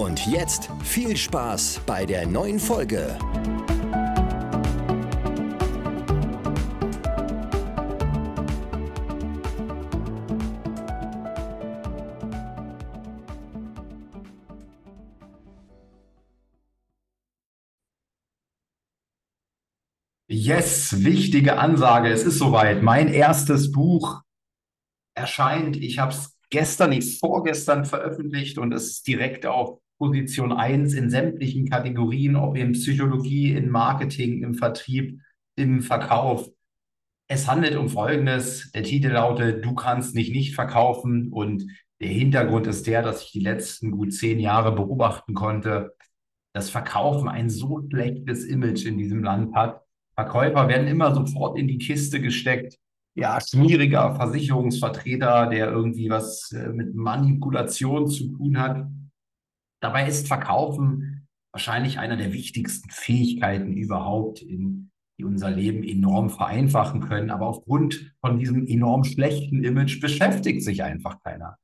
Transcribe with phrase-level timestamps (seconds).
[0.00, 3.18] Und jetzt viel Spaß bei der neuen Folge.
[20.28, 22.08] Yes, wichtige Ansage.
[22.08, 22.82] Es ist soweit.
[22.82, 24.22] Mein erstes Buch
[25.14, 25.76] erscheint.
[25.76, 31.10] Ich habe es gestern, nicht vorgestern veröffentlicht und es ist direkt auf Position 1 in
[31.10, 35.20] sämtlichen Kategorien, ob in Psychologie, in Marketing, im Vertrieb,
[35.54, 36.50] im Verkauf.
[37.28, 38.72] Es handelt um Folgendes.
[38.72, 41.28] Der Titel lautet, du kannst mich nicht verkaufen.
[41.32, 41.64] Und
[42.00, 45.94] der Hintergrund ist der, dass ich die letzten gut zehn Jahre beobachten konnte,
[46.52, 49.82] dass Verkaufen ein so schlechtes Image in diesem Land hat
[50.20, 52.78] Verkäufer werden immer sofort in die Kiste gesteckt.
[53.14, 58.86] Ja, schwieriger Versicherungsvertreter, der irgendwie was äh, mit Manipulation zu tun hat.
[59.80, 67.00] Dabei ist Verkaufen wahrscheinlich einer der wichtigsten Fähigkeiten überhaupt, in, die unser Leben enorm vereinfachen
[67.00, 67.30] können.
[67.30, 71.56] Aber aufgrund von diesem enorm schlechten Image beschäftigt sich einfach keiner.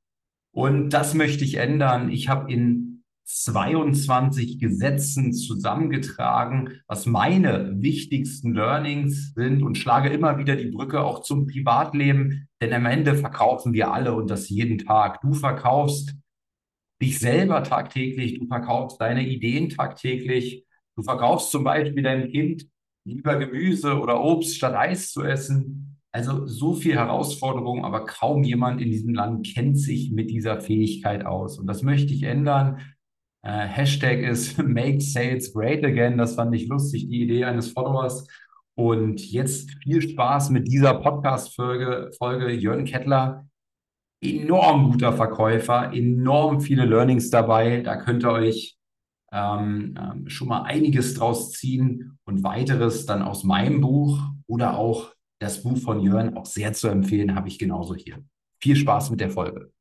[0.51, 2.09] Und das möchte ich ändern.
[2.09, 10.55] Ich habe in 22 Gesetzen zusammengetragen, was meine wichtigsten Learnings sind und schlage immer wieder
[10.55, 15.19] die Brücke auch zum Privatleben, denn am Ende verkaufen wir alle und das jeden Tag.
[15.21, 16.15] Du verkaufst
[17.01, 22.67] dich selber tagtäglich, du verkaufst deine Ideen tagtäglich, du verkaufst zum Beispiel deinem Kind
[23.05, 25.97] lieber Gemüse oder Obst statt Eis zu essen.
[26.11, 31.25] Also so viel Herausforderung, aber kaum jemand in diesem Land kennt sich mit dieser Fähigkeit
[31.25, 31.59] aus.
[31.59, 32.81] Und das möchte ich ändern.
[33.43, 36.17] Äh, Hashtag ist Make Sales Great Again.
[36.17, 38.27] Das fand ich lustig, die Idee eines Followers.
[38.75, 42.11] Und jetzt viel Spaß mit dieser Podcast-Folge.
[42.17, 43.47] Folge Jörn Kettler,
[44.21, 47.81] enorm guter Verkäufer, enorm viele Learnings dabei.
[47.81, 48.77] Da könnt ihr euch
[49.31, 55.13] ähm, ähm, schon mal einiges draus ziehen und weiteres dann aus meinem Buch oder auch
[55.39, 58.23] das Buch von Jörn auch sehr zu empfehlen, habe ich genauso hier.
[58.59, 59.71] Viel Spaß mit der Folge.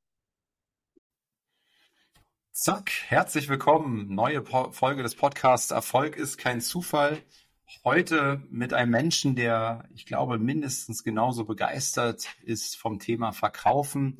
[2.52, 4.14] Zack, herzlich willkommen.
[4.14, 7.22] Neue po Folge des Podcasts Erfolg ist kein Zufall.
[7.82, 14.18] Heute mit einem Menschen, der, ich glaube, mindestens genauso begeistert ist vom Thema Verkaufen.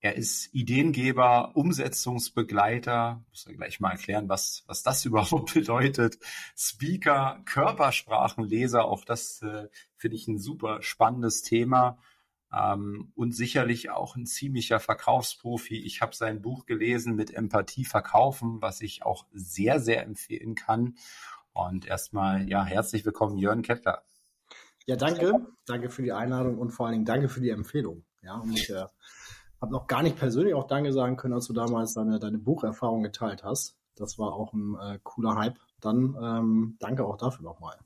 [0.00, 3.22] Er ist Ideengeber, Umsetzungsbegleiter.
[3.28, 6.18] Muss ja gleich mal erklären, was, was das überhaupt bedeutet.
[6.56, 8.86] Speaker, Körpersprachenleser.
[8.86, 11.98] Auch das äh, finde ich ein super spannendes Thema
[12.50, 15.76] ähm, und sicherlich auch ein ziemlicher Verkaufsprofi.
[15.76, 20.96] Ich habe sein Buch gelesen mit Empathie verkaufen, was ich auch sehr, sehr empfehlen kann.
[21.56, 24.02] Und erstmal, ja, herzlich willkommen, Jörn Kettler.
[24.84, 25.32] Ja, danke.
[25.64, 28.04] Danke für die Einladung und vor allen Dingen danke für die Empfehlung.
[28.20, 28.84] Ja, und ich äh,
[29.60, 33.02] habe noch gar nicht persönlich auch Danke sagen können, als du damals deine, deine Bucherfahrung
[33.02, 33.74] geteilt hast.
[33.94, 35.58] Das war auch ein äh, cooler Hype.
[35.80, 37.78] Dann ähm, danke auch dafür nochmal.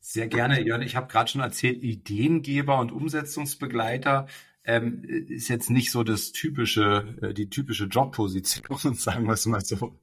[0.00, 0.80] Sehr gerne, Jörn.
[0.80, 4.26] Ich habe gerade schon erzählt, Ideengeber und Umsetzungsbegleiter
[4.64, 9.62] ähm, ist jetzt nicht so das typische, äh, die typische Jobposition, sagen wir es mal
[9.62, 9.98] so.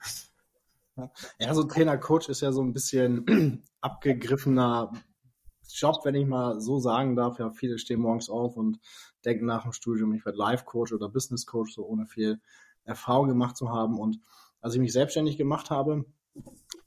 [1.40, 4.92] Ja, so Trainer, Coach ist ja so ein bisschen abgegriffener
[5.70, 7.38] Job, wenn ich mal so sagen darf.
[7.40, 8.80] Ja, viele stehen morgens auf und
[9.26, 12.40] denken nach dem Studium, ich werde Life Coach oder Business Coach, so ohne viel
[12.86, 14.00] Erfahrung gemacht zu haben.
[14.00, 14.20] Und
[14.62, 16.06] als ich mich selbstständig gemacht habe,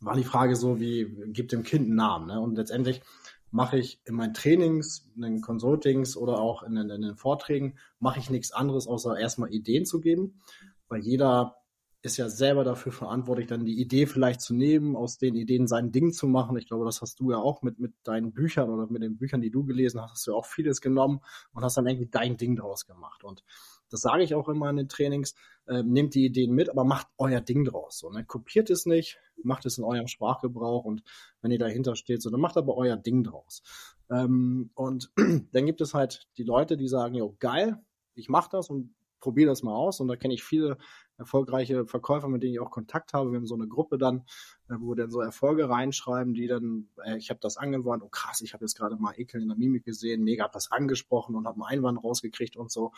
[0.01, 2.29] war die Frage so, wie gibt dem Kind einen Namen?
[2.29, 2.41] Ne?
[2.41, 3.03] Und letztendlich
[3.51, 7.79] mache ich in meinen Trainings, in den Consultings oder auch in den, in den Vorträgen,
[7.99, 10.41] mache ich nichts anderes, außer erstmal Ideen zu geben,
[10.89, 11.57] weil jeder
[12.01, 15.91] ist ja selber dafür verantwortlich, dann die Idee vielleicht zu nehmen, aus den Ideen sein
[15.91, 16.57] Ding zu machen.
[16.57, 19.41] Ich glaube, das hast du ja auch mit, mit deinen Büchern oder mit den Büchern,
[19.41, 21.21] die du gelesen hast, hast du ja auch vieles genommen
[21.53, 23.25] und hast dann irgendwie dein Ding draus gemacht.
[23.25, 23.43] Und
[23.91, 25.35] das sage ich auch immer in den Trainings,
[25.67, 27.99] äh, nehmt die Ideen mit, aber macht euer Ding draus.
[27.99, 28.25] So, ne?
[28.25, 31.03] Kopiert es nicht, macht es in eurem Sprachgebrauch und
[31.41, 33.63] wenn ihr dahinter steht, so, dann macht aber euer Ding draus.
[34.09, 35.11] Ähm, und
[35.53, 37.83] dann gibt es halt die Leute, die sagen, jo, geil,
[38.15, 40.01] ich mache das und probiere das mal aus.
[40.01, 40.79] Und da kenne ich viele
[41.19, 43.33] erfolgreiche Verkäufer, mit denen ich auch Kontakt habe.
[43.33, 44.25] Wir haben so eine Gruppe dann,
[44.69, 48.09] äh, wo wir dann so Erfolge reinschreiben, die dann, äh, ich habe das angewandt, oh
[48.09, 51.35] krass, ich habe jetzt gerade mal Ekel in der Mimik gesehen, mega hab das angesprochen
[51.35, 52.93] und habe einen Einwand rausgekriegt und so.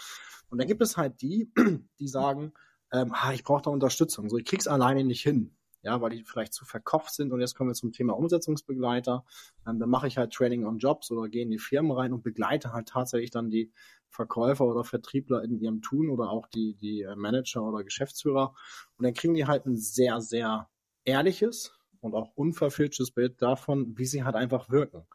[0.51, 1.51] Und dann gibt es halt die,
[1.99, 2.53] die sagen,
[2.93, 4.29] ähm, ah, ich brauche da Unterstützung.
[4.29, 5.57] So, ich krieg's alleine nicht hin.
[5.83, 7.33] Ja, weil die vielleicht zu verkopft sind.
[7.33, 9.25] Und jetzt kommen wir zum Thema Umsetzungsbegleiter.
[9.67, 12.23] Ähm, dann mache ich halt Training on Jobs oder gehe in die Firmen rein und
[12.23, 13.73] begleite halt tatsächlich dann die
[14.11, 18.55] Verkäufer oder Vertriebler in ihrem Tun oder auch die, die äh, Manager oder Geschäftsführer.
[18.99, 20.69] Und dann kriegen die halt ein sehr, sehr
[21.05, 25.07] ehrliches und auch unverfiltschtes Bild davon, wie sie halt einfach wirken.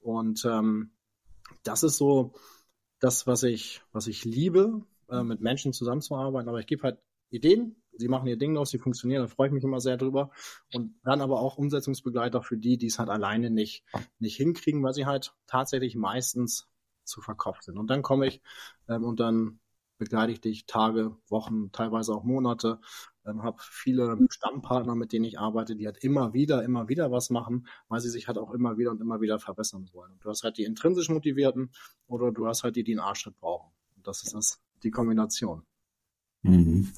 [0.00, 0.92] Und ähm,
[1.62, 2.32] das ist so
[2.98, 6.48] das, was ich, was ich liebe, äh, mit Menschen zusammenzuarbeiten.
[6.48, 6.98] Aber ich gebe halt
[7.30, 10.30] Ideen, sie machen ihr Ding draus, sie funktionieren, da freue ich mich immer sehr drüber.
[10.72, 13.84] Und dann aber auch Umsetzungsbegleiter für die, die es halt alleine nicht,
[14.18, 16.68] nicht hinkriegen, weil sie halt tatsächlich meistens
[17.04, 17.78] zu verkauft sind.
[17.78, 18.42] Und dann komme ich
[18.88, 19.60] ähm, und dann
[19.98, 22.80] begleite ich dich Tage, Wochen, teilweise auch Monate,
[23.26, 27.28] ähm, habe viele Stammpartner, mit denen ich arbeite, die halt immer wieder, immer wieder was
[27.28, 30.12] machen, weil sie sich halt auch immer wieder und immer wieder verbessern wollen.
[30.12, 31.70] Und du hast halt die intrinsisch Motivierten
[32.06, 33.70] oder du hast halt die, die einen Arschtritt brauchen.
[33.94, 35.66] Und das ist das, die Kombination.
[36.42, 36.92] Mhm.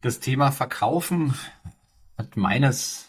[0.00, 1.34] Das Thema Verkaufen
[2.16, 3.08] hat meines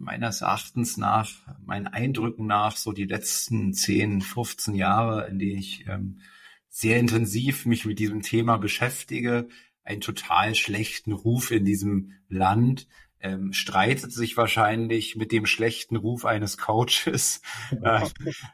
[0.00, 1.28] meines Erachtens nach,
[1.64, 6.20] meinen Eindrücken nach, so die letzten 10, 15 Jahre, in denen ich ähm,
[6.68, 9.48] sehr intensiv mich mit diesem Thema beschäftige,
[9.84, 12.86] einen total schlechten Ruf in diesem Land,
[13.20, 17.42] ähm, streitet sich wahrscheinlich mit dem schlechten Ruf eines Coaches.
[17.82, 18.06] Äh,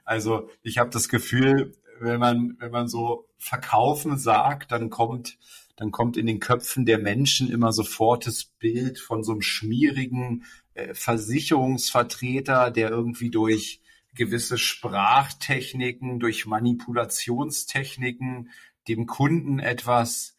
[0.05, 5.39] also ich habe das Gefühl, wenn man, wenn man so verkaufen sagt, dann kommt,
[5.77, 10.45] dann kommt in den Köpfen der Menschen immer sofort das Bild von so einem schmierigen
[10.75, 13.81] äh, Versicherungsvertreter, der irgendwie durch
[14.15, 18.51] gewisse Sprachtechniken, durch Manipulationstechniken
[18.87, 20.37] dem Kunden etwas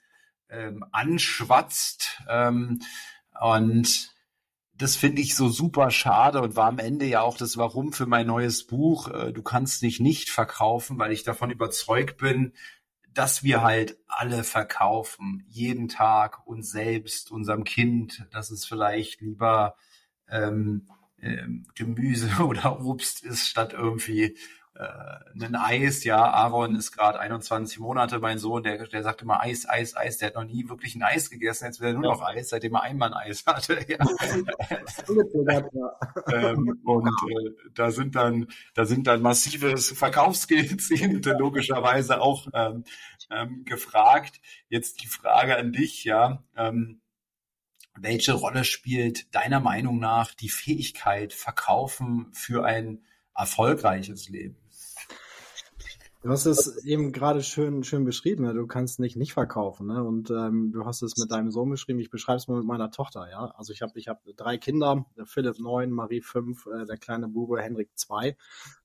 [0.50, 2.22] ähm, anschwatzt.
[2.30, 2.80] Ähm,
[3.40, 4.16] und
[4.78, 8.06] das finde ich so super schade und war am Ende ja auch das Warum für
[8.06, 9.10] mein neues Buch.
[9.10, 12.54] Äh, du kannst dich nicht verkaufen, weil ich davon überzeugt bin,
[13.16, 19.76] dass wir halt alle verkaufen, jeden Tag uns selbst, unserem Kind, dass es vielleicht lieber
[20.30, 20.88] ähm,
[21.22, 24.38] ähm, Gemüse oder Obst ist statt irgendwie
[24.76, 26.04] äh, ein Eis.
[26.04, 30.18] Ja, Aaron ist gerade 21 Monate, mein Sohn, der, der sagt immer Eis, Eis, Eis.
[30.18, 31.66] Der hat noch nie wirklich ein Eis gegessen.
[31.66, 33.80] Jetzt will er nur noch Eis, seitdem er einmal ein Eis hatte.
[33.88, 34.00] Ja.
[36.32, 42.84] ähm, und äh, da sind dann, da sind dann massives Verkaufsgezielte logischerweise auch ähm,
[43.30, 44.42] ähm, gefragt.
[44.70, 46.44] Jetzt die Frage an dich, ja.
[46.56, 47.02] Ähm,
[47.98, 53.06] welche Rolle spielt deiner Meinung nach die Fähigkeit, verkaufen für ein
[53.36, 54.58] erfolgreiches Leben?
[56.26, 58.46] Du hast es eben gerade schön, schön beschrieben.
[58.46, 58.56] Ne?
[58.56, 59.86] Du kannst nicht nicht verkaufen.
[59.86, 60.04] Ne?
[60.04, 62.00] Und ähm, du hast es mit deinem Sohn beschrieben.
[62.00, 63.30] Ich beschreibe es mal mit meiner Tochter.
[63.30, 65.06] Ja, also ich habe ich hab drei Kinder.
[65.16, 68.36] Der Philipp neun, Marie fünf, äh, der kleine Bube Henrik zwei.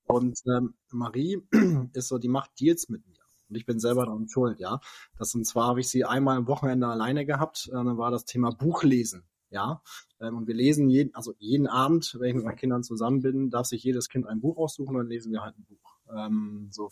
[0.04, 1.38] Und ähm, Marie
[1.94, 3.22] ist so, die macht Deals mit mir.
[3.48, 4.78] Und ich bin selber daran schuld, ja.
[5.16, 7.68] Das und zwar habe ich sie einmal am Wochenende alleine gehabt.
[7.68, 9.24] Äh, dann war das Thema Buchlesen.
[9.48, 9.82] Ja,
[10.20, 13.48] ähm, und wir lesen jeden, also jeden Abend, wenn ich mit meinen Kindern zusammen bin,
[13.48, 15.96] darf sich jedes Kind ein Buch aussuchen und dann lesen wir halt ein Buch.
[16.14, 16.90] Ähm, so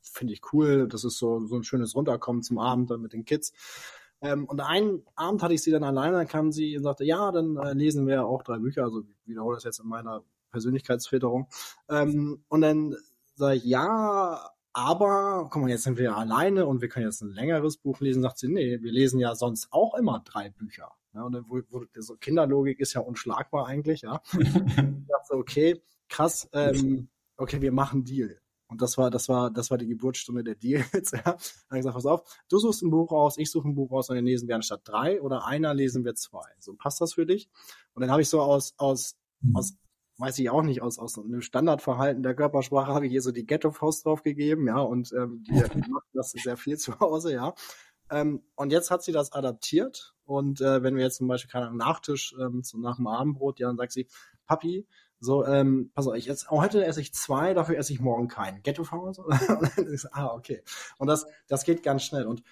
[0.00, 0.88] finde ich cool.
[0.88, 3.52] Das ist so, so ein schönes Runterkommen zum Abend dann mit den Kids.
[4.20, 7.30] Ähm, und einen Abend hatte ich sie dann alleine, dann kam sie und sagte, ja,
[7.30, 8.84] dann äh, lesen wir auch drei Bücher.
[8.84, 11.48] Also ich wiederhole das jetzt in meiner Persönlichkeitsfilterung.
[11.88, 12.96] Ähm, und dann
[13.34, 17.32] sage ich, ja, aber, guck mal, jetzt sind wir alleine und wir können jetzt ein
[17.32, 18.22] längeres Buch lesen.
[18.22, 20.92] Sagt sie, nee, wir lesen ja sonst auch immer drei Bücher.
[21.14, 21.60] Ja, und dann, wo,
[21.96, 24.20] so Kinderlogik ist ja unschlagbar eigentlich, ja.
[24.38, 28.40] ich dachte, okay, krass, ähm, okay, wir machen Deal.
[28.68, 31.12] Und das war, das war, das war die Geburtsstunde der Deals.
[31.18, 31.22] Ja.
[31.22, 31.38] Dann habe
[31.70, 34.16] ich gesagt, pass auf, du suchst ein Buch raus, ich suche ein Buch raus und
[34.16, 36.44] dann lesen wir anstatt drei oder einer lesen wir zwei.
[36.58, 37.48] So passt das für dich?
[37.94, 39.56] Und dann habe ich so aus, aus, mhm.
[39.56, 39.74] aus,
[40.18, 43.46] weiß ich auch nicht, aus, aus einem Standardverhalten der Körpersprache habe ich hier so die
[43.46, 45.54] Ghetto-Faust drauf gegeben, ja, und ähm, die, die
[45.90, 47.54] macht das sehr viel zu Hause, ja.
[48.10, 51.76] Ähm, und jetzt hat sie das adaptiert und äh, wenn wir jetzt zum Beispiel keinen
[51.76, 54.08] Nachtisch ähm, so nach dem Abendbrot, ja, dann sagt sie,
[54.46, 54.86] Papi,
[55.20, 58.62] so, ähm, pass auf, ich esse, heute esse ich zwei, dafür esse ich morgen keinen.
[58.62, 59.24] Ghetto Farmer so?
[60.12, 60.62] ah, okay.
[60.98, 62.26] Und das, das geht ganz schnell.
[62.26, 62.42] Und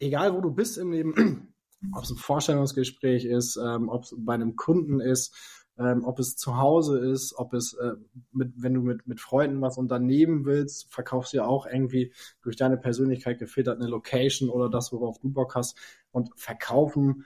[0.00, 1.54] egal wo du bist im Leben,
[1.94, 5.34] ob es ein Vorstellungsgespräch ist, ähm, ob es bei einem Kunden ist,
[5.78, 7.92] ähm, ob es zu Hause ist, ob es, äh,
[8.32, 12.12] mit, wenn du mit, mit Freunden was unternehmen willst, verkaufst du ja auch irgendwie
[12.42, 15.78] durch deine Persönlichkeit gefiltert eine Location oder das, worauf du Bock hast.
[16.10, 17.24] Und verkaufen,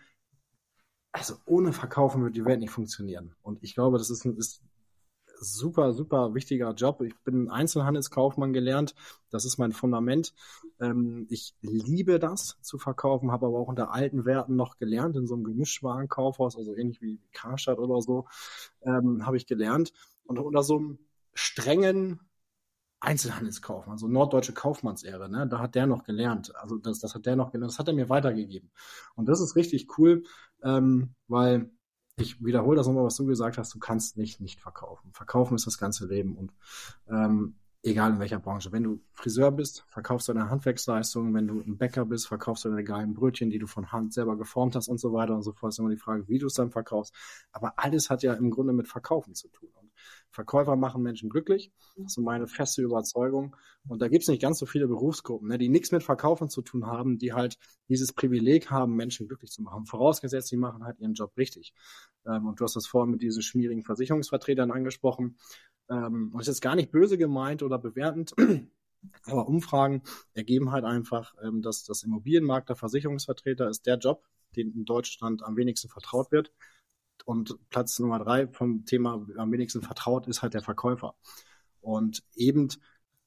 [1.10, 3.34] also ohne Verkaufen wird die Welt nicht funktionieren.
[3.42, 4.62] Und ich glaube, das ist, ist
[5.40, 7.00] super, super wichtiger Job.
[7.02, 8.94] Ich bin Einzelhandelskaufmann gelernt.
[9.30, 10.34] Das ist mein Fundament.
[10.80, 15.26] Ähm, ich liebe das zu verkaufen, habe aber auch unter alten Werten noch gelernt, in
[15.26, 18.26] so einem Gemischtwarenkaufhaus, also ähnlich wie Karstadt oder so,
[18.82, 19.92] ähm, habe ich gelernt.
[20.24, 20.98] Und unter so einem
[21.34, 22.20] strengen
[23.00, 25.46] Einzelhandelskaufmann, so norddeutsche Kaufmannsehre, ne?
[25.46, 26.54] Da hat der noch gelernt.
[26.56, 28.70] Also das, das hat der noch gelernt, das hat er mir weitergegeben.
[29.14, 30.24] Und das ist richtig cool,
[30.62, 31.70] ähm, weil
[32.16, 35.12] ich wiederhole das nochmal, was du gesagt hast, du kannst nicht nicht verkaufen.
[35.12, 36.52] Verkaufen ist das ganze Leben und
[37.08, 38.72] ähm, egal in welcher Branche.
[38.72, 41.34] Wenn du Friseur bist, verkaufst du deine Handwerksleistungen.
[41.34, 44.36] Wenn du ein Bäcker bist, verkaufst du deine geilen Brötchen, die du von Hand selber
[44.36, 45.72] geformt hast und so weiter und so fort.
[45.72, 47.14] ist immer die Frage, wie du es dann verkaufst.
[47.52, 49.68] Aber alles hat ja im Grunde mit Verkaufen zu tun.
[50.34, 51.72] Verkäufer machen Menschen glücklich.
[51.96, 53.56] Das ist meine feste Überzeugung.
[53.86, 56.60] Und da gibt es nicht ganz so viele Berufsgruppen, ne, die nichts mit Verkaufen zu
[56.60, 57.56] tun haben, die halt
[57.88, 59.86] dieses Privileg haben, Menschen glücklich zu machen.
[59.86, 61.72] Vorausgesetzt, sie machen halt ihren Job richtig.
[62.26, 65.36] Ähm, und du hast das vorhin mit diesen schmierigen Versicherungsvertretern angesprochen.
[65.88, 68.34] Ähm, und ist jetzt gar nicht böse gemeint oder bewertend,
[69.24, 74.24] aber Umfragen ergeben halt einfach, ähm, dass das Immobilienmarkt der Versicherungsvertreter ist der Job,
[74.56, 76.52] den in Deutschland am wenigsten vertraut wird.
[77.24, 81.14] Und Platz Nummer drei vom Thema am wenigsten vertraut ist halt der Verkäufer.
[81.80, 82.68] Und eben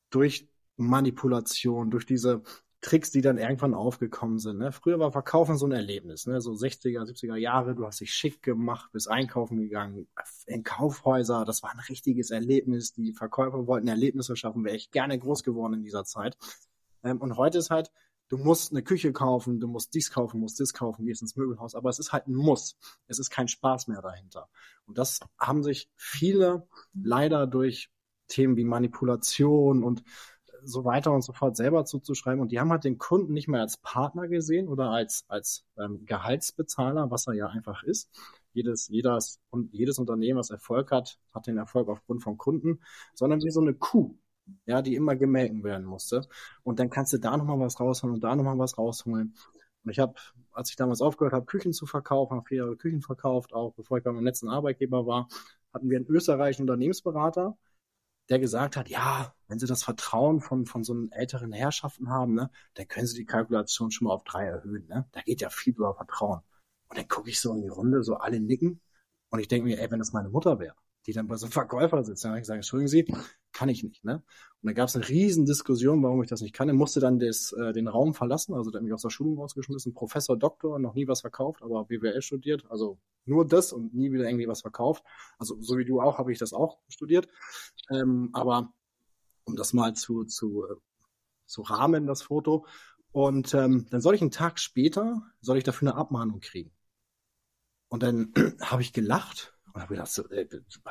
[0.09, 2.43] durch Manipulation, durch diese
[2.81, 4.59] Tricks, die dann irgendwann aufgekommen sind.
[4.59, 4.71] Ne?
[4.71, 6.41] Früher war Verkaufen so ein Erlebnis, ne?
[6.41, 10.07] so 60er, 70er Jahre, du hast dich schick gemacht, bist einkaufen gegangen,
[10.45, 12.93] in Kaufhäuser, das war ein richtiges Erlebnis.
[12.93, 16.37] Die Verkäufer wollten Erlebnisse schaffen, wäre ich gerne groß geworden in dieser Zeit.
[17.03, 17.91] Ähm, und heute ist halt,
[18.29, 21.75] du musst eine Küche kaufen, du musst dies kaufen, musst das kaufen, gehst ins Möbelhaus,
[21.75, 22.77] aber es ist halt ein Muss.
[23.07, 24.49] Es ist kein Spaß mehr dahinter.
[24.85, 27.89] Und das haben sich viele leider durch
[28.27, 30.03] Themen wie Manipulation und
[30.63, 32.41] so weiter und so fort selber zuzuschreiben.
[32.41, 36.05] Und die haben halt den Kunden nicht mehr als Partner gesehen oder als, als ähm,
[36.05, 38.09] Gehaltsbezahler, was er ja einfach ist.
[38.53, 39.39] Jedes, jedes,
[39.71, 42.81] jedes Unternehmen, was Erfolg hat, hat den Erfolg aufgrund von Kunden,
[43.13, 44.17] sondern wie so eine Kuh,
[44.65, 46.27] ja, die immer gemelken werden musste.
[46.63, 49.35] Und dann kannst du da nochmal was rausholen und da nochmal was rausholen.
[49.83, 50.15] Und ich habe,
[50.51, 53.97] als ich damals aufgehört habe, Küchen zu verkaufen, habe vier Jahre Küchen verkauft, auch bevor
[53.97, 55.27] ich bei meinem letzten Arbeitgeber war,
[55.73, 57.57] hatten wir einen österreichischen Unternehmensberater,
[58.29, 62.33] der gesagt hat, ja, wenn Sie das Vertrauen von, von so einen älteren Herrschaften haben,
[62.33, 64.87] ne, dann können Sie die Kalkulation schon mal auf drei erhöhen.
[64.87, 65.07] Ne?
[65.13, 66.41] Da geht ja viel über Vertrauen.
[66.89, 68.81] Und dann gucke ich so in die Runde, so alle nicken.
[69.29, 70.75] Und ich denke mir, ey, wenn das meine Mutter wäre,
[71.07, 73.13] die dann bei so einem Verkäufer sitzt, dann habe ich gesagt, entschuldigen Sie,
[73.53, 74.03] kann ich nicht.
[74.03, 74.15] Ne?
[74.15, 74.23] Und
[74.67, 76.67] dann gab es eine riesen Diskussion, warum ich das nicht kann.
[76.67, 79.39] Er musste dann des, äh, den Raum verlassen, also der hat mich aus der Schulung
[79.39, 84.11] rausgeschmissen, Professor, Doktor, noch nie was verkauft, aber BWL studiert, also nur das und nie
[84.11, 85.03] wieder irgendwie was verkauft.
[85.39, 87.27] Also so wie du auch, habe ich das auch studiert.
[87.89, 88.73] Ähm, aber
[89.45, 90.75] um das mal zu, zu, äh,
[91.45, 92.65] zu rahmen, das Foto.
[93.11, 96.71] Und ähm, dann soll ich einen Tag später, soll ich dafür eine Abmahnung kriegen.
[97.87, 100.47] Und dann habe ich gelacht und habe gedacht, so, ey,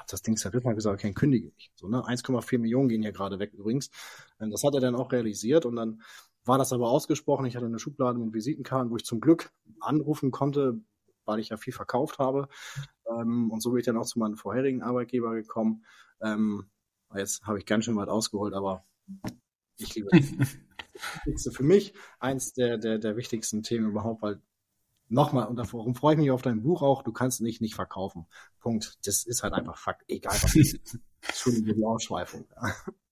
[0.09, 1.73] das Ding zerrissen, habe gesagt, okay, kündige ich.
[1.75, 2.05] So, ne?
[2.05, 3.91] 1,4 Millionen gehen hier gerade weg übrigens.
[4.39, 6.03] Und das hat er dann auch realisiert und dann
[6.45, 7.47] war das aber ausgesprochen.
[7.47, 9.51] Ich hatte eine Schublade mit Visitenkarten, wo ich zum Glück
[9.81, 10.81] anrufen konnte,
[11.25, 12.49] weil ich ja viel verkauft habe.
[13.11, 15.85] Ähm, und so bin ich dann auch zu meinem vorherigen Arbeitgeber gekommen.
[16.21, 16.71] Ähm,
[17.13, 18.87] jetzt habe ich ganz schön weit ausgeholt, aber
[19.79, 20.59] ich liebe das.
[21.57, 24.41] für mich eins der, der, der wichtigsten Themen überhaupt, weil
[25.09, 28.27] nochmal, und darum freue ich mich auf dein Buch auch, du kannst nicht nicht verkaufen.
[28.61, 28.99] Punkt.
[29.05, 30.55] Das ist halt einfach Fakt, egal was.
[31.27, 32.47] Entschuldige die Ausschweifung.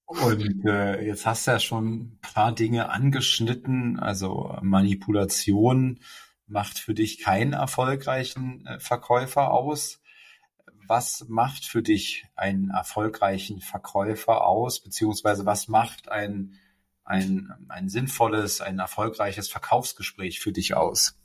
[0.07, 6.01] Und äh, jetzt hast du ja schon ein paar Dinge angeschnitten, also Manipulation
[6.47, 10.01] macht für dich keinen erfolgreichen äh, Verkäufer aus.
[10.87, 16.59] Was macht für dich einen erfolgreichen Verkäufer aus, beziehungsweise was macht ein,
[17.05, 21.19] ein, ein sinnvolles, ein erfolgreiches Verkaufsgespräch für dich aus?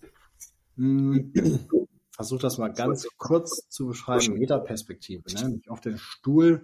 [0.79, 1.33] Hm,
[2.11, 5.49] versuch das mal ganz kurz zu beschreiben, Metaperspektive, ne?
[5.49, 6.63] Mich auf den Stuhl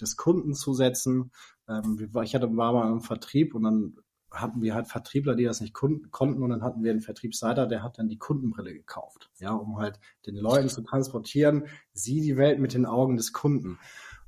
[0.00, 1.32] des Kunden zu setzen.
[1.68, 3.96] Ähm, ich hatte, war mal im Vertrieb und dann
[4.30, 7.82] hatten wir halt Vertriebler, die das nicht konnten und dann hatten wir einen Vertriebsleiter, der
[7.82, 12.60] hat dann die Kundenbrille gekauft, ja, um halt den Leuten zu transportieren, sieh die Welt
[12.60, 13.78] mit den Augen des Kunden.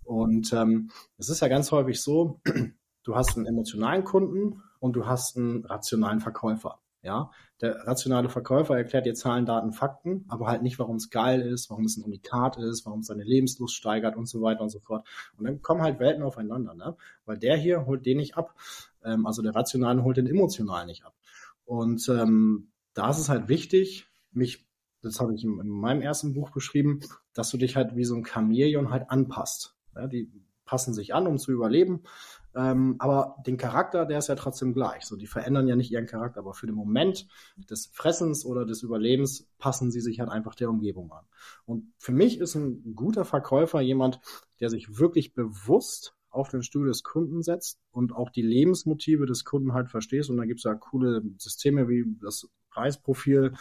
[0.04, 2.40] Und ähm, es ist ja ganz häufig so,
[3.04, 6.80] du hast einen emotionalen Kunden und du hast einen rationalen Verkäufer.
[7.02, 11.40] Ja, der rationale Verkäufer erklärt dir Zahlen, Daten, Fakten, aber halt nicht, warum es geil
[11.42, 14.70] ist, warum es ein Unikat ist, warum es seine Lebenslust steigert und so weiter und
[14.70, 15.06] so fort.
[15.36, 16.96] Und dann kommen halt Welten aufeinander, ne?
[17.24, 18.54] Weil der hier holt den nicht ab.
[19.04, 21.14] Ähm, also der Rationale holt den Emotionalen nicht ab.
[21.64, 24.66] Und ähm, da ist es halt wichtig, mich,
[25.02, 27.00] das habe ich in, in meinem ersten Buch beschrieben,
[27.32, 29.76] dass du dich halt wie so ein Chamäleon halt anpasst.
[29.94, 30.32] Ja, die
[30.64, 32.02] passen sich an, um zu überleben.
[32.54, 35.04] Ähm, aber den Charakter, der ist ja trotzdem gleich.
[35.04, 37.28] So, die verändern ja nicht ihren Charakter, aber für den Moment
[37.70, 41.24] des Fressens oder des Überlebens passen sie sich halt einfach der Umgebung an.
[41.66, 44.20] Und für mich ist ein guter Verkäufer jemand,
[44.60, 49.44] der sich wirklich bewusst auf den Stuhl des Kunden setzt und auch die Lebensmotive des
[49.44, 50.30] Kunden halt verstehst.
[50.30, 53.54] Und da gibt es ja coole Systeme wie das Preisprofil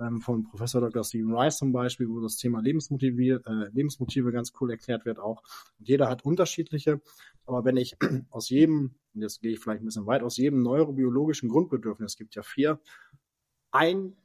[0.00, 1.04] ähm, von Professor Dr.
[1.04, 5.42] Stephen Rice zum Beispiel, wo das Thema Lebensmotive, äh, Lebensmotive ganz cool erklärt wird auch.
[5.78, 7.00] Und jeder hat unterschiedliche.
[7.44, 7.96] Aber wenn ich
[8.30, 12.16] aus jedem, und jetzt gehe ich vielleicht ein bisschen weit, aus jedem neurobiologischen Grundbedürfnis, es
[12.16, 12.80] gibt ja vier,
[13.70, 14.16] ein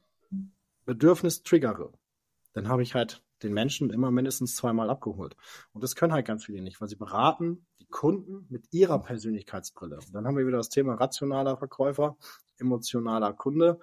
[0.86, 1.92] Bedürfnis triggere,
[2.54, 5.36] dann habe ich halt den Menschen immer mindestens zweimal abgeholt.
[5.72, 9.96] Und das können halt ganz viele nicht, weil sie beraten die Kunden mit ihrer Persönlichkeitsbrille.
[9.96, 12.16] Und dann haben wir wieder das Thema rationaler Verkäufer,
[12.58, 13.78] emotionaler Kunde.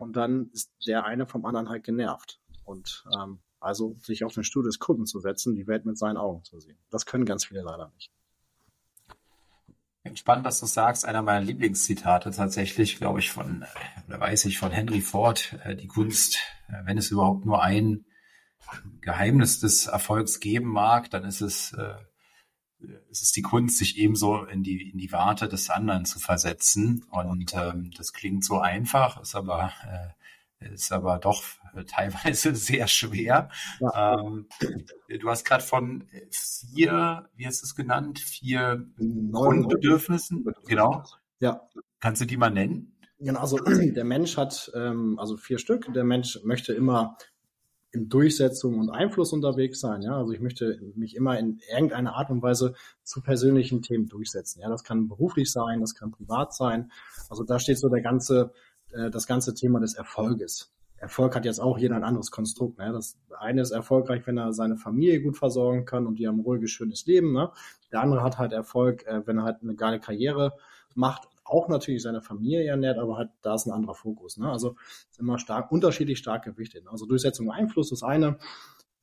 [0.00, 2.40] Und dann ist der eine vom anderen halt genervt.
[2.64, 6.16] Und ähm, also sich auf den Stuhl des Kunden zu setzen, die Welt mit seinen
[6.16, 6.78] Augen zu sehen.
[6.88, 8.10] Das können ganz viele leider nicht.
[10.14, 13.66] Spannend, dass du sagst, einer meiner Lieblingszitate tatsächlich, glaube ich, von,
[14.08, 16.38] oder weiß ich, von Henry Ford, äh, die Kunst,
[16.68, 18.06] äh, wenn es überhaupt nur ein
[19.02, 21.74] Geheimnis des Erfolgs geben mag, dann ist es,
[22.82, 26.18] äh, ist es die Kunst, sich ebenso in die, in die Warte des anderen zu
[26.18, 27.04] versetzen.
[27.10, 29.72] Und ähm, das klingt so einfach, ist aber,
[30.60, 31.42] äh, ist aber doch
[31.86, 33.50] teilweise sehr schwer.
[33.80, 34.18] Ja.
[34.18, 34.46] Ähm,
[35.08, 41.04] du hast gerade von vier, wie hast du es genannt, vier Grundbedürfnissen, genau.
[41.38, 41.62] Ja.
[42.00, 42.96] Kannst du die mal nennen?
[43.18, 45.92] Genau, also der Mensch hat ähm, also vier Stück.
[45.92, 47.16] Der Mensch möchte immer
[47.92, 50.02] in Durchsetzung und Einfluss unterwegs sein.
[50.02, 54.60] Ja, also ich möchte mich immer in irgendeiner Art und Weise zu persönlichen Themen durchsetzen.
[54.60, 56.92] Ja, das kann beruflich sein, das kann privat sein.
[57.28, 58.52] Also da steht so der ganze,
[58.92, 60.70] äh, das ganze Thema des Erfolges.
[60.98, 62.78] Erfolg hat jetzt auch jeder ein anderes Konstrukt.
[62.78, 62.92] Ne?
[62.92, 66.44] Das eine ist erfolgreich, wenn er seine Familie gut versorgen kann und die haben ein
[66.44, 67.32] ruhiges, schönes Leben.
[67.32, 67.50] Ne?
[67.90, 70.52] Der andere hat halt Erfolg, äh, wenn er halt eine geile Karriere
[70.94, 74.36] macht auch natürlich seine Familie ernährt, aber halt da ist ein anderer Fokus.
[74.36, 74.50] Ne?
[74.50, 74.76] Also
[75.10, 76.86] ist immer stark, unterschiedlich stark gewichtet.
[76.88, 78.38] Also Durchsetzung und Einfluss ist eine,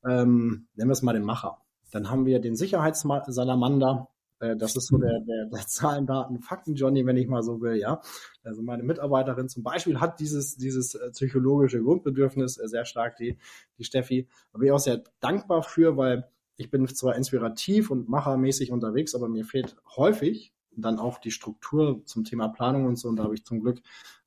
[0.05, 1.57] ähm, nennen wir es mal den Macher.
[1.91, 4.09] Dann haben wir den Sicherheitssalamander.
[4.39, 7.61] Äh, das ist so der, der, der Zahlen, Daten, Fakten Johnny, wenn ich mal so
[7.61, 8.01] will, ja.
[8.43, 13.37] Also meine Mitarbeiterin zum Beispiel hat dieses, dieses äh, psychologische Grundbedürfnis äh, sehr stark, die,
[13.77, 14.27] die Steffi.
[14.51, 19.13] Da bin ich auch sehr dankbar für, weil ich bin zwar inspirativ und machermäßig unterwegs,
[19.13, 23.09] aber mir fehlt häufig dann auch die Struktur zum Thema Planung und so.
[23.09, 23.81] Und da habe ich zum Glück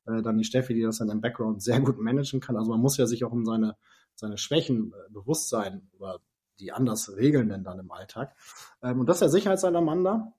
[0.07, 2.57] äh, dann die Steffi, die das dann im Background sehr gut managen kann.
[2.57, 3.77] Also man muss ja sich auch um seine,
[4.15, 6.21] seine Schwächen äh, bewusst sein oder
[6.59, 8.35] die anders regeln denn dann im Alltag.
[8.83, 10.33] Ähm, und das ist der Sicherheitsalamander.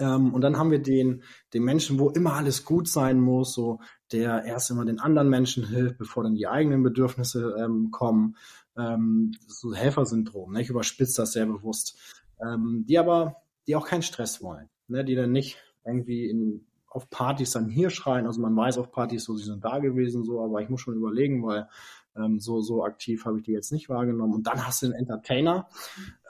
[0.00, 1.22] Ähm, und dann haben wir den,
[1.54, 3.80] den Menschen, wo immer alles gut sein muss, so
[4.12, 8.36] der erst immer den anderen Menschen hilft, bevor dann die eigenen Bedürfnisse ähm, kommen.
[8.76, 10.62] Ähm, so Helfersyndrom, ne?
[10.62, 11.98] ich überspitze das sehr bewusst.
[12.40, 17.08] Ähm, die aber, die auch keinen Stress wollen ne, die dann nicht irgendwie in, auf
[17.10, 18.26] Partys dann hier schreien.
[18.26, 20.96] Also man weiß auf Partys so, sie sind da gewesen, so, aber ich muss schon
[20.96, 21.68] überlegen, weil
[22.16, 24.34] ähm, so, so aktiv habe ich die jetzt nicht wahrgenommen.
[24.34, 25.68] Und dann hast du einen Entertainer.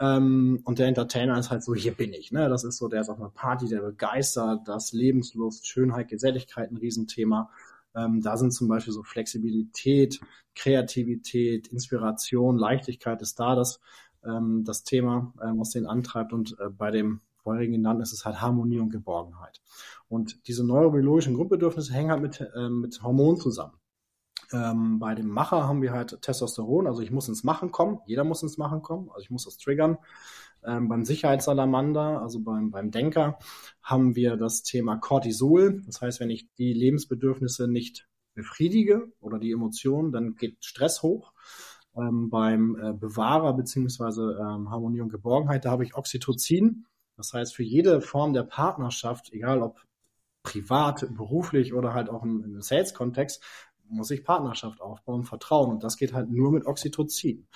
[0.01, 2.33] Ähm, und der Entertainer ist halt so, hier bin ich.
[2.33, 2.49] Ne?
[2.49, 6.77] Das ist so, der ist auf einer Party, der begeistert, das Lebenslust, Schönheit, Geselligkeit ein
[6.77, 7.51] Riesenthema.
[7.95, 10.21] Ähm, da sind zum Beispiel so Flexibilität,
[10.55, 13.81] Kreativität, Inspiration, Leichtigkeit ist da das,
[14.25, 16.33] ähm, das Thema, ähm, was den antreibt.
[16.33, 19.61] Und äh, bei dem vorherigen genannt, ist es halt Harmonie und Geborgenheit.
[20.09, 23.75] Und diese neurobiologischen Grundbedürfnisse hängen halt mit, äh, mit Hormonen zusammen.
[24.53, 28.25] Ähm, bei dem Macher haben wir halt Testosteron, also ich muss ins Machen kommen, jeder
[28.25, 29.99] muss ins Machen kommen, also ich muss das triggern.
[30.65, 33.39] Ähm, beim Sicherheitssalamander, also beim, beim Denker,
[33.83, 35.83] haben wir das Thema Cortisol.
[35.87, 41.33] Das heißt, wenn ich die Lebensbedürfnisse nicht befriedige oder die Emotionen, dann geht Stress hoch.
[41.97, 46.87] Ähm, beim äh, Bewahrer beziehungsweise ähm, Harmonie und Geborgenheit, da habe ich Oxytocin.
[47.19, 49.85] Das heißt, für jede Form der Partnerschaft, egal ob
[50.45, 53.43] privat, beruflich oder halt auch im, Sales-Kontext,
[53.89, 55.71] muss ich Partnerschaft aufbauen, Vertrauen.
[55.71, 57.47] Und das geht halt nur mit Oxytocin.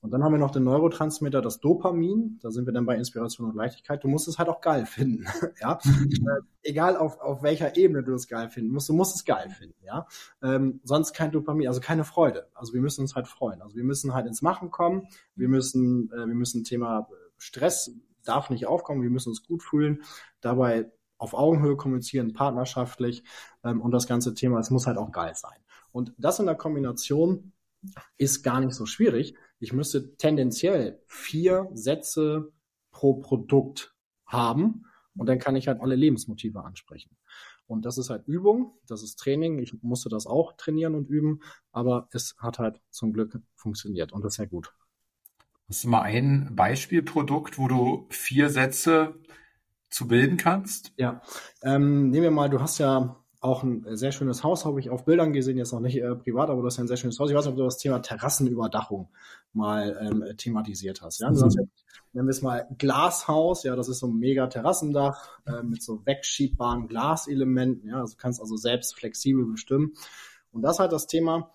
[0.00, 2.38] Und dann haben wir noch den Neurotransmitter, das Dopamin.
[2.42, 4.02] Da sind wir dann bei Inspiration und Leichtigkeit.
[4.02, 5.26] Du musst es halt auch geil finden.
[5.60, 9.24] ja, äh, egal auf, auf welcher Ebene du es geil finden musst, du musst es
[9.24, 9.76] geil finden.
[9.84, 10.06] Ja,
[10.42, 12.48] ähm, sonst kein Dopamin, also keine Freude.
[12.54, 13.60] Also wir müssen uns halt freuen.
[13.60, 15.06] Also wir müssen halt ins Machen kommen.
[15.36, 17.92] Wir müssen, äh, wir müssen Thema Stress
[18.24, 20.02] darf nicht aufkommen, wir müssen uns gut fühlen,
[20.40, 23.22] dabei auf Augenhöhe kommunizieren, partnerschaftlich
[23.64, 25.58] ähm, und das ganze Thema, es muss halt auch geil sein.
[25.92, 27.52] Und das in der Kombination
[28.16, 29.36] ist gar nicht so schwierig.
[29.58, 32.52] Ich müsste tendenziell vier Sätze
[32.90, 33.94] pro Produkt
[34.26, 37.16] haben und dann kann ich halt alle Lebensmotive ansprechen.
[37.66, 39.58] Und das ist halt Übung, das ist Training.
[39.58, 44.24] Ich musste das auch trainieren und üben, aber es hat halt zum Glück funktioniert und
[44.24, 44.74] das ist ja gut.
[45.72, 49.14] Hast du mal ein Beispielprodukt, wo du vier Sätze
[49.88, 50.92] zu bilden kannst?
[50.98, 51.22] Ja,
[51.62, 55.06] ähm, nehmen wir mal, du hast ja auch ein sehr schönes Haus, habe ich auf
[55.06, 57.30] Bildern gesehen, jetzt noch nicht äh, privat, aber du hast ja ein sehr schönes Haus.
[57.30, 59.08] Ich weiß nicht, ob du das Thema Terrassenüberdachung
[59.54, 61.20] mal ähm, thematisiert hast.
[61.20, 61.30] Ja?
[61.30, 61.38] Mhm.
[62.12, 66.04] Nennen wir es mal Glashaus, ja, das ist so ein mega Terrassendach äh, mit so
[66.04, 69.94] wegschiebbaren Glaselementen, ja, also du kannst also selbst flexibel bestimmen.
[70.50, 71.50] Und das ist halt das Thema,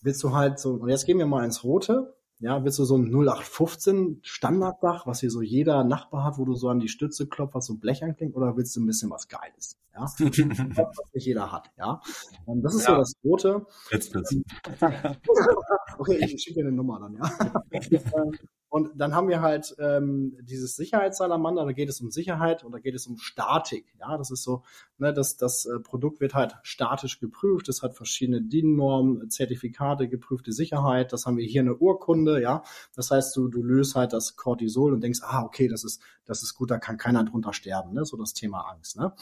[0.00, 2.96] willst du halt so, und jetzt gehen wir mal ins Rote, ja, willst du so
[2.96, 7.26] ein 0815 Standarddach, was hier so jeder Nachbar hat, wo du so an die Stütze
[7.26, 9.78] klopfst, was so Blech anklingt, oder willst du ein bisschen was Geiles?
[9.94, 12.00] Ja, was nicht jeder hat, ja.
[12.46, 12.94] Und das ist ja.
[12.94, 13.66] so das Rote.
[13.90, 14.36] Jetzt bist
[15.98, 17.62] Okay, ich schicke dir eine Nummer dann, ja.
[18.70, 22.78] Und dann haben wir halt ähm, dieses Sicherheitssalamander, da geht es um Sicherheit und da
[22.78, 23.86] geht es um Statik.
[23.98, 24.62] Ja, das ist so,
[24.98, 30.52] ne, das, das äh, Produkt wird halt statisch geprüft, es hat verschiedene DIN-Normen, Zertifikate, geprüfte
[30.52, 32.62] Sicherheit, das haben wir hier eine Urkunde, ja.
[32.94, 36.42] Das heißt, du, du löst halt das Cortisol und denkst, ah, okay, das ist, das
[36.42, 38.04] ist gut, da kann keiner drunter sterben, ne?
[38.04, 39.14] So das Thema Angst, ne?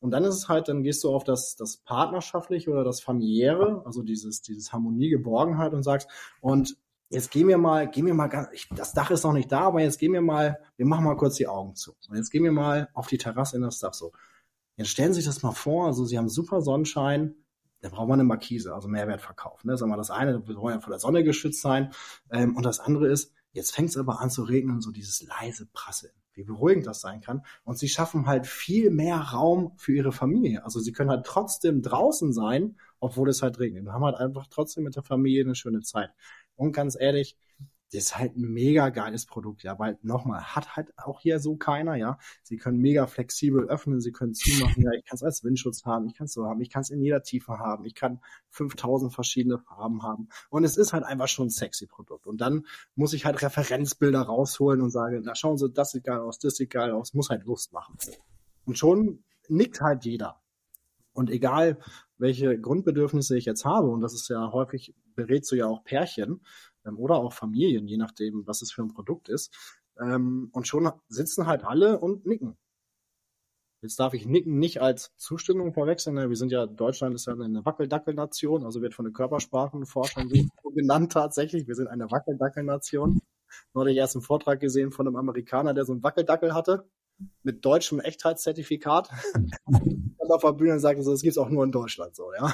[0.00, 3.82] Und dann ist es halt, dann gehst du auf das, das Partnerschaftliche oder das Familiäre,
[3.84, 6.08] also dieses, dieses Harmonie, und sagst,
[6.40, 6.76] und
[7.08, 9.60] jetzt gehen wir mal, gehen wir mal ganz, ich, das Dach ist noch nicht da,
[9.60, 11.94] aber jetzt gehen wir mal, wir machen mal kurz die Augen zu.
[12.08, 14.12] Und jetzt gehen wir mal auf die Terrasse in das Dach so.
[14.76, 17.34] Jetzt stellen Sie sich das mal vor, also Sie haben super Sonnenschein,
[17.80, 19.64] da braucht man eine Markise, also Mehrwertverkauf.
[19.64, 19.76] Ne?
[19.76, 21.92] Sag mal, das eine, wir wollen ja von der Sonne geschützt sein.
[22.30, 25.66] Ähm, und das andere ist, jetzt fängt es aber an zu regnen, so dieses leise
[25.72, 27.42] Prasseln wie beruhigend das sein kann.
[27.64, 30.64] Und sie schaffen halt viel mehr Raum für ihre Familie.
[30.64, 33.84] Also sie können halt trotzdem draußen sein, obwohl es halt regnet.
[33.84, 36.10] Wir haben halt einfach trotzdem mit der Familie eine schöne Zeit.
[36.54, 37.36] Und ganz ehrlich,
[37.92, 41.56] das ist halt ein mega geiles Produkt, ja, weil nochmal, hat halt auch hier so
[41.56, 42.18] keiner, ja.
[42.42, 46.06] Sie können mega flexibel öffnen, sie können zumachen, ja, ich kann es als Windschutz haben,
[46.06, 48.20] ich kann es so haben, ich kann es in jeder Tiefe haben, ich kann
[48.50, 52.66] 5000 verschiedene Farben haben und es ist halt einfach schon ein sexy Produkt und dann
[52.96, 56.56] muss ich halt Referenzbilder rausholen und sagen, na schauen Sie, das sieht geil aus, das
[56.56, 57.96] sieht geil aus, muss halt Lust machen.
[58.64, 60.40] Und schon nickt halt jeder.
[61.12, 61.78] Und egal,
[62.18, 66.42] welche Grundbedürfnisse ich jetzt habe, und das ist ja häufig, berätst du ja auch Pärchen
[66.94, 69.52] oder auch Familien, je nachdem, was es für ein Produkt ist.
[69.98, 72.56] Ähm, und schon sitzen halt alle und nicken.
[73.82, 76.14] Jetzt darf ich Nicken nicht als Zustimmung verwechseln.
[76.14, 76.28] Ne?
[76.28, 81.12] Wir sind ja, Deutschland ist ja eine Wackeldackelnation, also wird von den Körpersprachenforschern so genannt
[81.12, 81.68] tatsächlich.
[81.68, 83.20] Wir sind eine Wackeldackelnation.
[83.74, 86.88] Neulich erst einen Vortrag gesehen von einem Amerikaner, der so einen Wackeldackel hatte,
[87.42, 89.10] mit deutschem Echtheitszertifikat.
[89.64, 92.52] und auf der Bühne sagte so, das gibt's auch nur in Deutschland so, ja.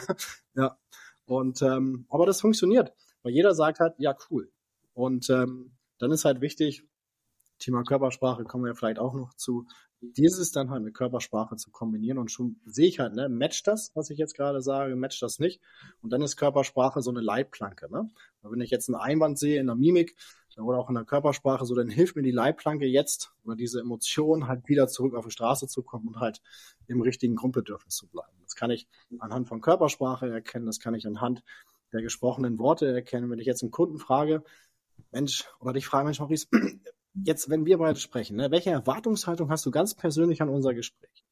[0.55, 0.77] ja.
[1.25, 4.51] Und ähm, aber das funktioniert, weil jeder sagt halt, ja cool.
[4.95, 6.85] Und ähm, dann ist halt wichtig,
[7.59, 9.67] Thema Körpersprache kommen wir vielleicht auch noch zu,
[10.01, 13.93] dieses dann halt mit Körpersprache zu kombinieren und schon sehe ich halt, ne, matcht das,
[13.95, 15.61] was ich jetzt gerade sage, matcht das nicht.
[16.01, 18.11] Und dann ist Körpersprache so eine Leitplanke, ne?
[18.43, 20.17] Wenn ich jetzt einen Einwand sehe in der Mimik,
[20.61, 24.49] oder auch in der Körpersprache, so dann hilft mir die Leitplanke jetzt oder diese Emotion
[24.49, 26.43] halt wieder zurück auf die Straße zu kommen und halt
[26.87, 28.37] im richtigen Grundbedürfnis zu bleiben.
[28.43, 28.87] Das kann ich
[29.19, 31.43] anhand von Körpersprache erkennen, das kann ich anhand
[31.93, 33.31] der gesprochenen Worte erkennen.
[33.31, 34.43] Wenn ich jetzt einen Kunden frage,
[35.11, 36.49] Mensch, oder dich frage, Mensch, Maurice,
[37.25, 41.25] jetzt, wenn wir beide sprechen, ne, welche Erwartungshaltung hast du ganz persönlich an unser Gespräch?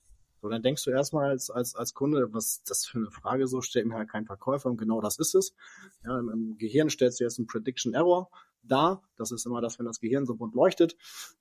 [0.42, 3.60] So, dann denkst du erstmal als, als, als Kunde, was das für eine Frage so,
[3.60, 5.54] stellt mir halt kein Verkäufer und genau das ist es.
[6.02, 8.30] Ja, im, im Gehirn stellst du jetzt einen Prediction Error
[8.62, 9.02] da.
[9.16, 10.96] Das ist immer das, wenn das Gehirn so bunt leuchtet.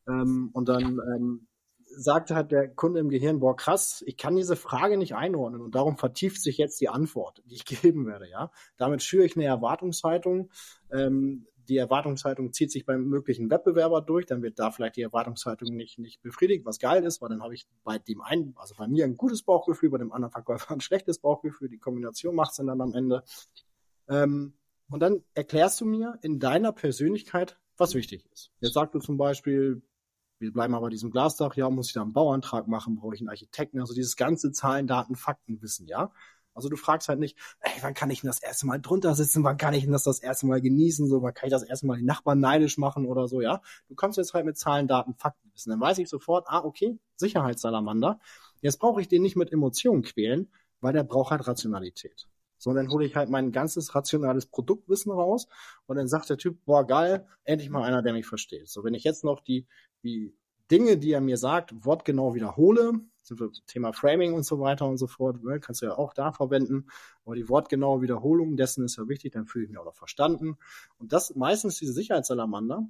[0.07, 1.47] Ähm, und dann ähm,
[1.95, 5.75] sagt halt der Kunde im Gehirn, boah, krass, ich kann diese Frage nicht einordnen und
[5.75, 8.51] darum vertieft sich jetzt die Antwort, die ich geben werde, ja.
[8.77, 10.49] Damit schüre ich eine Erwartungshaltung.
[10.91, 15.75] Ähm, die Erwartungshaltung zieht sich beim möglichen Wettbewerber durch, dann wird da vielleicht die Erwartungshaltung
[15.75, 18.87] nicht, nicht befriedigt, was geil ist, weil dann habe ich bei dem einen, also bei
[18.87, 22.57] mir ein gutes Bauchgefühl, bei dem anderen Verkäufer ein schlechtes Bauchgefühl, die Kombination macht es
[22.57, 23.23] dann am Ende.
[24.07, 24.53] Ähm,
[24.89, 28.51] und dann erklärst du mir in deiner Persönlichkeit, was wichtig ist.
[28.59, 29.83] Jetzt sagst du zum Beispiel,
[30.39, 33.29] wir bleiben aber diesem Glasdach, ja, muss ich da einen Bauantrag machen, brauche ich einen
[33.29, 36.11] Architekten, also dieses ganze Zahlen, Daten, Fakten wissen, ja.
[36.53, 39.43] Also du fragst halt nicht, ey, wann kann ich denn das erste Mal drunter sitzen,
[39.43, 41.87] wann kann ich denn das das erste Mal genießen, so, wann kann ich das erste
[41.87, 43.61] Mal die Nachbarn neidisch machen oder so, ja.
[43.87, 45.69] Du kommst jetzt halt mit Zahlen, Daten, Fakten wissen.
[45.69, 48.19] Dann weiß ich sofort, ah, okay, Sicherheitssalamander.
[48.61, 52.27] Jetzt brauche ich den nicht mit Emotionen quälen, weil der braucht halt Rationalität
[52.59, 55.47] sondern hole ich halt mein ganzes rationales Produktwissen raus
[55.87, 58.67] und dann sagt der Typ, boah, geil, endlich mal einer, der mich versteht.
[58.67, 59.65] So, wenn ich jetzt noch die,
[60.03, 60.35] die
[60.71, 62.93] Dinge, die er mir sagt, wortgenau wiederhole,
[63.67, 66.87] Thema Framing und so weiter und so fort, ne, kannst du ja auch da verwenden,
[67.25, 70.57] aber die wortgenaue Wiederholung dessen ist ja wichtig, dann fühle ich mich auch noch verstanden.
[70.97, 72.87] Und das meistens diese Sicherheitssalamander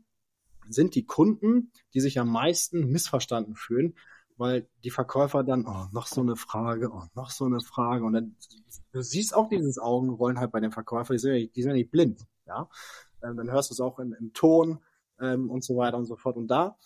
[0.69, 3.95] sind die Kunden, die sich am meisten missverstanden fühlen,
[4.37, 8.05] weil die Verkäufer dann, oh, noch so eine Frage, oh, noch so eine Frage.
[8.05, 8.35] Und dann,
[8.93, 11.75] du siehst auch dieses Augenrollen halt bei den Verkäufern, die sind ja, die sind ja
[11.75, 12.69] nicht blind, ja.
[13.21, 14.79] Ähm, dann hörst du es auch in, im Ton
[15.19, 16.37] ähm, und so weiter und so fort.
[16.37, 16.77] Und da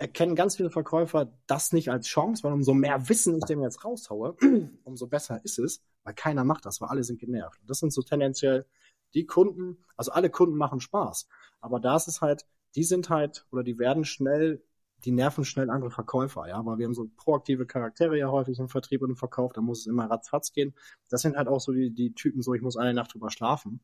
[0.00, 3.84] erkennen ganz viele Verkäufer das nicht als Chance, weil umso mehr Wissen ich dem jetzt
[3.84, 4.34] raushaue,
[4.84, 7.60] umso besser ist es, weil keiner macht das, weil alle sind genervt.
[7.60, 8.64] Und das sind so tendenziell
[9.12, 11.28] die Kunden, also alle Kunden machen Spaß.
[11.60, 14.62] Aber da ist es halt, die sind halt, oder die werden schnell
[15.04, 18.68] die nerven schnell andere Verkäufer, ja, weil wir haben so proaktive Charaktere ja häufig im
[18.68, 20.74] Vertrieb und im Verkauf, da muss es immer ratzfatz gehen.
[21.08, 23.80] Das sind halt auch so die, die Typen, so ich muss eine Nacht drüber schlafen.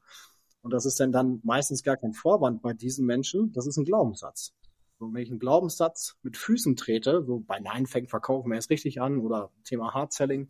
[0.61, 3.87] Und das ist dann dann meistens gar kein Vorwand bei diesen Menschen, das ist ein
[3.87, 4.53] Glaubenssatz.
[4.99, 9.01] So, wenn ich einen Glaubenssatz mit Füßen trete, so bei Nein fängt verkaufen es richtig
[9.01, 10.49] an oder Thema Hard Selling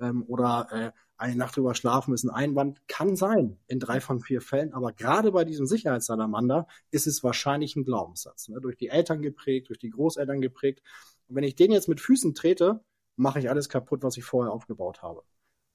[0.00, 4.20] ähm, oder äh, eine Nacht drüber schlafen ist ein Einwand, kann sein in drei von
[4.20, 8.48] vier Fällen, aber gerade bei diesem Sicherheitssalamander ist es wahrscheinlich ein Glaubenssatz.
[8.48, 8.60] Ne?
[8.60, 10.82] Durch die Eltern geprägt, durch die Großeltern geprägt.
[11.28, 12.80] Und wenn ich den jetzt mit Füßen trete,
[13.16, 15.22] mache ich alles kaputt, was ich vorher aufgebaut habe.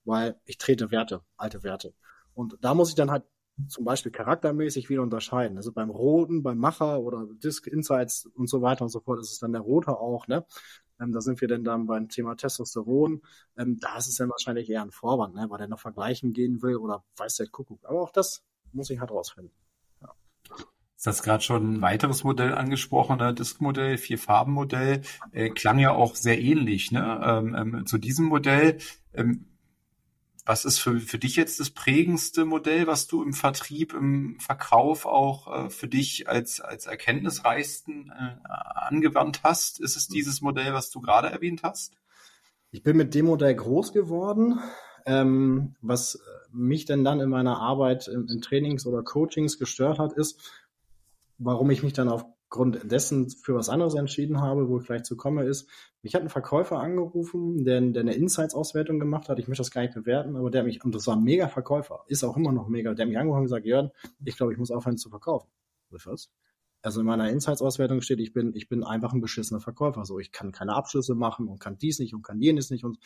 [0.04, 1.94] Weil ich trete Werte, alte Werte.
[2.34, 3.24] Und da muss ich dann halt
[3.68, 5.58] zum Beispiel charaktermäßig wieder unterscheiden.
[5.58, 9.32] Also beim Roten, beim Macher oder Disk Insights und so weiter und so fort ist
[9.32, 10.46] es dann der Rote auch, ne?
[11.00, 13.22] Ähm, da sind wir dann dann beim Thema Testosteron.
[13.58, 15.46] Ähm, da ist es dann wahrscheinlich eher ein Vorwand, ne?
[15.50, 17.80] weil der noch vergleichen gehen will oder weiß der Kuckuck.
[17.84, 18.44] Aber auch das
[18.74, 19.54] muss ich halt rausfinden.
[20.02, 20.14] Ja.
[20.96, 23.34] Ist das gerade schon ein weiteres Modell angesprochen, ne?
[23.34, 27.22] Diskmodell, Vier-Farben-Modell, äh, klang ja auch sehr ähnlich ne?
[27.24, 28.80] ähm, ähm, zu diesem Modell.
[30.48, 35.06] Was ist für, für dich jetzt das prägendste Modell, was du im Vertrieb, im Verkauf
[35.06, 39.82] auch äh, für dich als, als erkenntnisreichsten äh, angewandt hast?
[39.82, 41.96] Ist es dieses Modell, was du gerade erwähnt hast?
[42.72, 44.60] Ich bin mit dem Modell groß geworden.
[45.06, 46.18] Ähm, was
[46.54, 50.40] mich denn dann in meiner Arbeit in, in Trainings oder Coachings gestört hat, ist,
[51.38, 55.04] warum ich mich dann auf Grund dessen für was anderes entschieden habe, wo ich gleich
[55.04, 55.70] zu komme, ist,
[56.02, 59.40] mich hat ein Verkäufer angerufen, der, der eine Insights-Auswertung gemacht hat.
[59.40, 62.06] Ich möchte das gar nicht bewerten, aber der mich, und das war ein mega Verkäufer,
[62.08, 63.92] ist auch immer noch mega, der hat mich angerufen und gesagt, Jörn,
[64.24, 65.50] ich glaube, ich muss aufhören zu verkaufen.
[65.90, 66.32] Was?
[66.82, 70.06] Also in meiner Insights-Auswertung steht, ich bin, ich bin einfach ein beschissener Verkäufer.
[70.06, 73.00] So, ich kann keine Abschlüsse machen und kann dies nicht und kann jenes nicht und,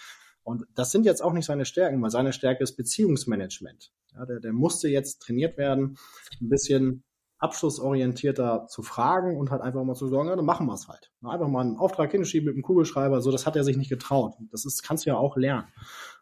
[0.43, 3.91] und das sind jetzt auch nicht seine Stärken, weil seine Stärke ist Beziehungsmanagement.
[4.13, 5.97] Ja, der, der musste jetzt trainiert werden,
[6.41, 7.03] ein bisschen
[7.41, 11.11] abschlussorientierter zu fragen und halt einfach mal zu sagen, ja, dann machen wir es halt.
[11.23, 14.35] Einfach mal einen Auftrag hinschieben mit einem Kugelschreiber, so das hat er sich nicht getraut.
[14.51, 15.67] Das ist, kannst du ja auch lernen.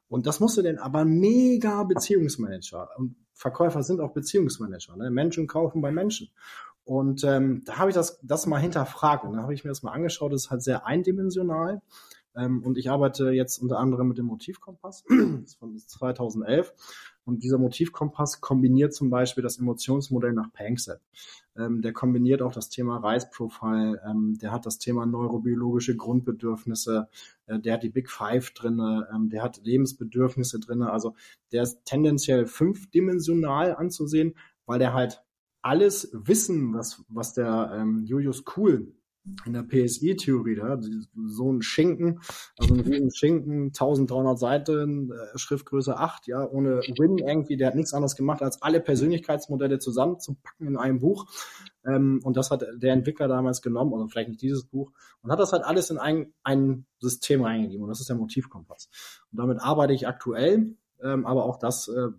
[0.08, 2.90] Und das musst du denn aber mega Beziehungsmanager.
[2.98, 4.96] Und Verkäufer sind auch Beziehungsmanager.
[4.96, 5.12] Ne?
[5.12, 6.30] Menschen kaufen bei Menschen.
[6.84, 9.24] Und ähm, da habe ich das, das mal hinterfragt.
[9.24, 10.34] Und da habe ich mir das mal angeschaut.
[10.34, 11.82] Das ist halt sehr eindimensional.
[12.36, 15.04] Ähm, und ich arbeite jetzt unter anderem mit dem Motivkompass
[15.60, 16.74] von 2011.
[17.30, 21.00] Und dieser Motivkompass kombiniert zum Beispiel das Emotionsmodell nach Panksepp.
[21.56, 27.08] Ähm, der kombiniert auch das Thema Reisprofile, ähm, der hat das Thema neurobiologische Grundbedürfnisse,
[27.46, 30.92] äh, der hat die Big Five drinne, ähm, der hat Lebensbedürfnisse drinne.
[30.92, 31.15] Also
[31.52, 35.24] der ist tendenziell fünfdimensional anzusehen, weil der halt
[35.62, 38.96] alles Wissen, was, was der ähm, Julius Kuhl
[39.46, 40.80] in der PSI-Theorie, da,
[41.28, 42.22] so ein Schinken,
[42.58, 47.76] also ein riesen Schinken, 1300 Seiten, äh, Schriftgröße 8, ja, ohne Win irgendwie, der hat
[47.76, 51.28] nichts anderes gemacht, als alle Persönlichkeitsmodelle zusammenzupacken in einem Buch.
[51.86, 55.39] Ähm, und das hat der Entwickler damals genommen, oder vielleicht nicht dieses Buch, und hat
[55.39, 57.84] das halt alles in ein, ein System reingegeben.
[57.84, 58.89] Und das ist der Motivkompass.
[59.32, 62.10] Und damit arbeite ich aktuell, ähm, aber auch das äh,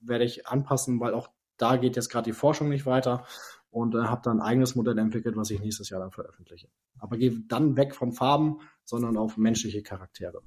[0.00, 3.24] werde ich anpassen, weil auch da geht jetzt gerade die Forschung nicht weiter
[3.70, 6.68] und äh, habe dann ein eigenes Modell entwickelt, was ich nächstes Jahr dann veröffentliche.
[6.98, 10.42] Aber gehe dann weg von Farben, sondern auf menschliche Charaktere.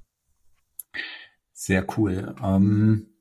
[1.52, 2.36] Sehr cool.
[2.44, 3.14] Ähm,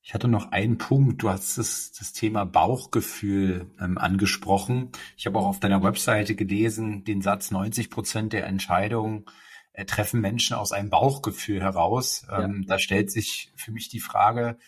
[0.00, 1.22] ich hatte noch einen Punkt.
[1.22, 4.92] Du hast das, das Thema Bauchgefühl ähm, angesprochen.
[5.16, 9.26] Ich habe auch auf deiner Webseite gelesen, den Satz 90 Prozent der Entscheidungen
[9.72, 12.24] äh, treffen Menschen aus einem Bauchgefühl heraus.
[12.30, 12.68] Ähm, ja.
[12.68, 14.58] Da stellt sich für mich die Frage,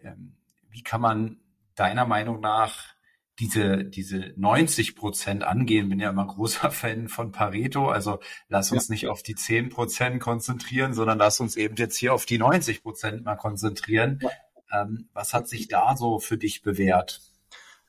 [0.00, 0.36] ähm,
[0.68, 1.38] wie kann man
[1.76, 2.94] deiner Meinung nach
[3.40, 5.88] diese, diese 90 Prozent angehen.
[5.88, 7.88] Bin ja immer großer Fan von Pareto.
[7.88, 8.92] Also lass uns ja.
[8.92, 12.82] nicht auf die 10 Prozent konzentrieren, sondern lass uns eben jetzt hier auf die 90
[12.82, 14.20] Prozent mal konzentrieren.
[14.22, 14.82] Ja.
[14.82, 17.22] Ähm, was hat sich da so für dich bewährt?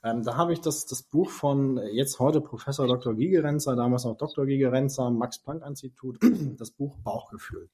[0.04, 3.14] Ähm, da habe ich das, das Buch von jetzt heute Professor Dr.
[3.16, 4.48] Gigerenzer, damals noch Dr.
[4.48, 6.18] Gigerenzer, Max-Planck-Institut,
[6.58, 7.70] das Buch Bauchgefühl.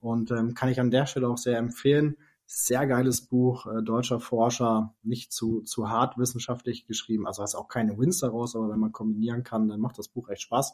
[0.00, 2.16] Und ähm, kann ich an der Stelle auch sehr empfehlen.
[2.50, 7.68] Sehr geiles Buch, äh, deutscher Forscher, nicht zu, zu hart wissenschaftlich geschrieben, also ist auch
[7.68, 10.72] keine Wins daraus, aber wenn man kombinieren kann, dann macht das Buch echt Spaß.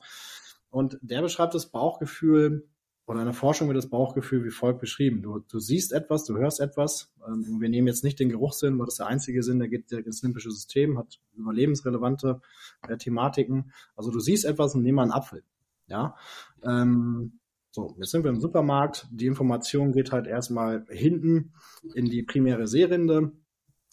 [0.70, 2.68] Und der beschreibt das Bauchgefühl
[3.06, 5.20] oder eine Forschung wird das Bauchgefühl wie folgt beschrieben.
[5.20, 7.12] Du, du siehst etwas, du hörst etwas.
[7.26, 10.22] Ähm, wir nehmen jetzt nicht den Geruchssinn, weil das der einzige Sinn, der geht ins
[10.22, 12.40] limbische System, hat überlebensrelevante
[12.88, 13.72] äh, Thematiken.
[13.96, 15.42] Also du siehst etwas und nimm mal einen Apfel.
[15.88, 16.14] Ja,
[16.62, 17.40] ähm,
[17.74, 19.08] so, jetzt sind wir im Supermarkt.
[19.10, 21.54] Die Information geht halt erstmal hinten
[21.92, 23.32] in die primäre Sehrinde.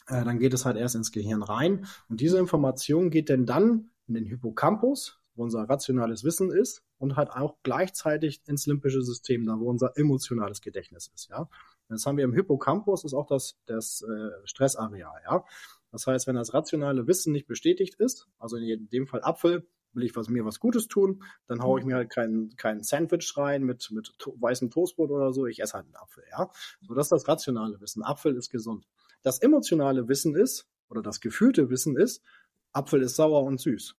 [0.06, 1.88] Äh, dann geht es halt erst ins Gehirn rein.
[2.08, 7.16] Und diese Information geht denn dann in den Hippocampus, wo unser rationales Wissen ist, und
[7.16, 11.30] halt auch gleichzeitig ins limbische System, da wo unser emotionales Gedächtnis ist.
[11.32, 11.50] Ja,
[11.90, 15.22] jetzt haben wir im Hippocampus ist auch das, das äh, Stressareal.
[15.26, 15.44] Ja,
[15.92, 20.04] das heißt, wenn das rationale Wissen nicht bestätigt ist, also in dem Fall Apfel, will
[20.04, 23.64] ich was, mir was Gutes tun, dann haue ich mir halt kein, kein Sandwich rein
[23.64, 26.50] mit, mit to weißem Toastbrot oder so, ich esse halt einen Apfel, ja.
[26.82, 28.04] So, das ist das rationale Wissen.
[28.04, 28.88] Apfel ist gesund.
[29.24, 32.24] Das emotionale Wissen ist, oder das gefühlte Wissen ist,
[32.74, 33.96] Apfel ist sauer und süß.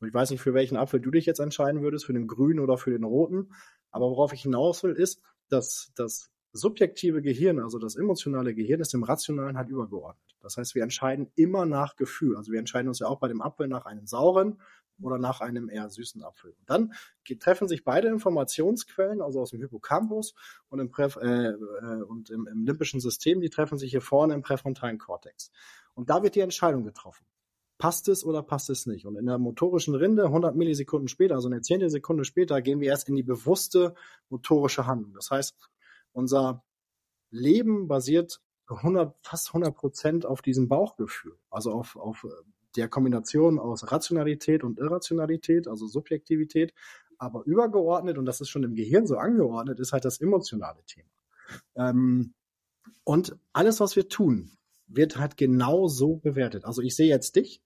[0.00, 2.60] Und ich weiß nicht, für welchen Apfel du dich jetzt entscheiden würdest, für den grünen
[2.60, 3.52] oder für den roten.
[3.90, 8.92] Aber worauf ich hinaus will, ist, dass das subjektive Gehirn, also das emotionale Gehirn, ist
[8.92, 10.36] dem rationalen halt übergeordnet.
[10.40, 12.36] Das heißt, wir entscheiden immer nach Gefühl.
[12.36, 14.60] Also wir entscheiden uns ja auch bei dem Apfel nach einem sauren
[15.00, 16.52] oder nach einem eher süßen Apfel.
[16.52, 16.94] Und dann
[17.40, 20.34] treffen sich beide Informationsquellen, also aus dem Hippocampus
[20.68, 24.34] und im, Präf äh, äh, und im, im limbischen System, die treffen sich hier vorne
[24.34, 25.50] im präfrontalen Kortex.
[25.94, 27.24] Und da wird die Entscheidung getroffen.
[27.78, 29.04] Passt es oder passt es nicht?
[29.04, 32.88] Und in der motorischen Rinde, 100 Millisekunden später, also eine zehnte Sekunde später, gehen wir
[32.88, 33.94] erst in die bewusste
[34.28, 35.12] motorische Handlung.
[35.14, 35.56] Das heißt,
[36.12, 36.64] unser
[37.30, 42.24] Leben basiert 100, fast 100 Prozent auf diesem Bauchgefühl, also auf, auf
[42.76, 46.74] der Kombination aus Rationalität und Irrationalität, also Subjektivität,
[47.18, 51.08] aber übergeordnet, und das ist schon im Gehirn so angeordnet, ist halt das emotionale Thema.
[51.76, 52.34] Ähm,
[53.04, 54.50] und alles, was wir tun,
[54.86, 56.64] wird halt genau so bewertet.
[56.64, 57.62] Also ich sehe jetzt dich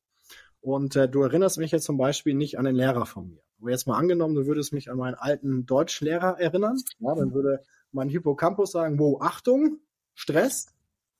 [0.60, 3.40] und äh, du erinnerst mich jetzt zum Beispiel nicht an den Lehrer von mir.
[3.60, 7.62] Aber jetzt mal angenommen, du würdest mich an meinen alten Deutschlehrer erinnern, ja, dann würde
[7.90, 9.78] mein Hippocampus sagen, wow, Achtung,
[10.14, 10.66] Stress,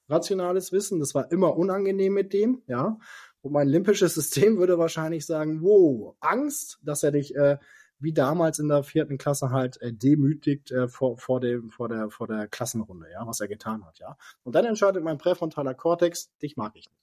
[0.08, 2.98] rationales Wissen, das war immer unangenehm mit dem, ja.
[3.40, 7.58] Und mein limbisches System würde wahrscheinlich sagen, wow, Angst, dass er dich äh,
[8.00, 12.10] wie damals in der vierten Klasse halt äh, demütigt äh, vor, vor, dem, vor, der,
[12.10, 14.16] vor der Klassenrunde, ja, was er getan hat, ja.
[14.44, 16.98] Und dann entscheidet mein präfrontaler Kortex, dich mag ich nicht.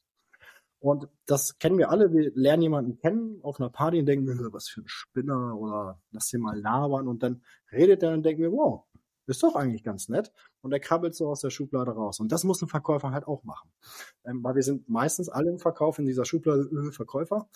[0.79, 2.13] Und das kennen wir alle.
[2.13, 5.99] Wir lernen jemanden kennen auf einer Party und denken wir, was für ein Spinner oder
[6.11, 7.07] lass den mal labern.
[7.07, 8.83] Und dann redet er und denken wir, wow,
[9.27, 10.31] ist doch eigentlich ganz nett.
[10.61, 12.19] Und er krabbelt so aus der Schublade raus.
[12.19, 13.71] Und das muss ein Verkäufer halt auch machen.
[14.23, 17.49] Ähm, weil wir sind meistens alle im Verkauf in dieser Schublade äh, Verkäufer.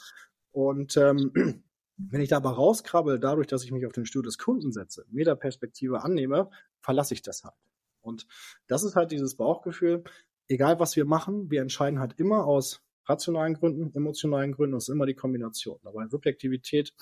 [0.52, 1.32] Und ähm,
[1.98, 5.06] wenn ich da aber rauskrabbel, dadurch, dass ich mich auf den Stuhl des Kunden setze,
[5.10, 6.50] Metaperspektive annehme,
[6.82, 7.56] verlasse ich das halt.
[8.02, 8.26] Und
[8.68, 10.04] das ist halt dieses Bauchgefühl.
[10.48, 15.06] Egal was wir machen, wir entscheiden halt immer aus rationalen Gründen, emotionalen Gründen, ist immer
[15.06, 15.80] die Kombination.
[15.84, 16.94] Aber Subjektivität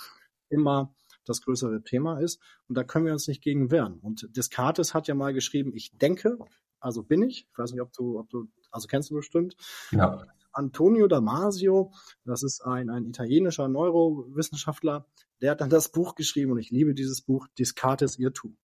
[0.49, 0.93] immer
[1.27, 2.41] das größere Thema ist.
[2.67, 3.99] Und da können wir uns nicht gegen wehren.
[3.99, 6.37] Und Descartes hat ja mal geschrieben, ich denke,
[6.79, 7.47] also bin ich.
[7.51, 9.55] Ich weiß nicht, ob du, ob du, also kennst du bestimmt.
[9.91, 10.23] Ja.
[10.51, 11.91] Antonio Damasio,
[12.25, 15.05] das ist ein, ein italienischer Neurowissenschaftler,
[15.41, 18.57] der hat dann das Buch geschrieben und ich liebe dieses Buch, Descartes Irrtum.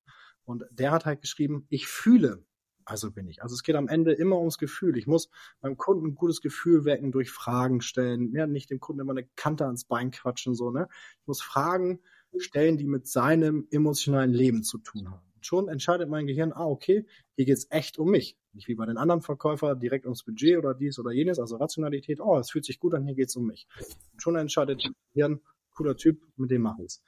[0.44, 2.44] Und der hat halt geschrieben, ich fühle,
[2.86, 3.44] also bin ich.
[3.44, 4.98] Also es geht am Ende immer ums Gefühl.
[4.98, 5.30] Ich muss
[5.62, 8.34] beim Kunden ein gutes Gefühl wecken durch Fragen stellen.
[8.34, 10.90] Ja, nicht dem Kunden immer eine Kante ans Bein quatschen, so, ne?
[11.22, 12.00] Ich muss Fragen
[12.40, 15.22] stellen, die mit seinem emotionalen Leben zu tun haben.
[15.36, 18.38] Und schon entscheidet mein Gehirn, ah, okay, hier geht's echt um mich.
[18.54, 22.20] Nicht wie bei den anderen Verkäufern direkt ums Budget oder dies oder jenes, also Rationalität,
[22.20, 23.68] oh, es fühlt sich gut an, hier geht's um mich.
[24.14, 25.42] Und schon entscheidet mein Gehirn,
[25.74, 27.02] cooler Typ, mit dem mache ich's.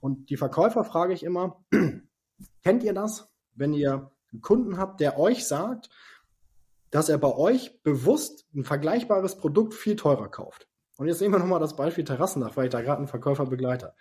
[0.00, 1.64] Und die Verkäufer frage ich immer,
[2.62, 5.90] kennt ihr das, wenn ihr einen Kunden habt, der euch sagt,
[6.90, 10.68] dass er bei euch bewusst ein vergleichbares Produkt viel teurer kauft?
[10.96, 13.94] Und jetzt nehmen wir nochmal das Beispiel Terrassendach, weil ich da gerade einen Verkäufer begleite.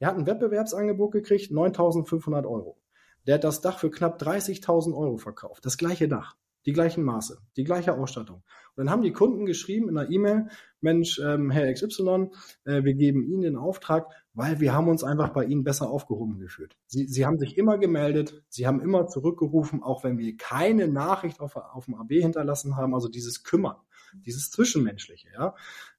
[0.00, 2.78] Der hat ein Wettbewerbsangebot gekriegt, 9.500 Euro.
[3.26, 5.64] Der hat das Dach für knapp 30.000 Euro verkauft.
[5.64, 8.42] Das gleiche Dach, die gleichen Maße, die gleiche Ausstattung.
[8.76, 10.48] Und dann haben die Kunden geschrieben in einer E-Mail,
[10.80, 12.30] Mensch, ähm, Herr XY,
[12.64, 16.38] äh, wir geben Ihnen den Auftrag, weil wir haben uns einfach bei Ihnen besser aufgehoben
[16.38, 16.76] gefühlt.
[16.86, 21.40] Sie, Sie haben sich immer gemeldet, Sie haben immer zurückgerufen, auch wenn wir keine Nachricht
[21.40, 23.76] auf, auf dem AB hinterlassen haben, also dieses Kümmern
[24.24, 25.54] dieses Zwischenmenschliche, ja.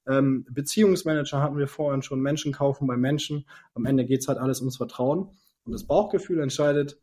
[0.06, 3.46] Ähm, Beziehungsmanager hatten wir vorhin schon, Menschen kaufen bei Menschen.
[3.74, 5.30] Am Ende geht's halt alles ums Vertrauen.
[5.64, 6.98] Und das Bauchgefühl entscheidet,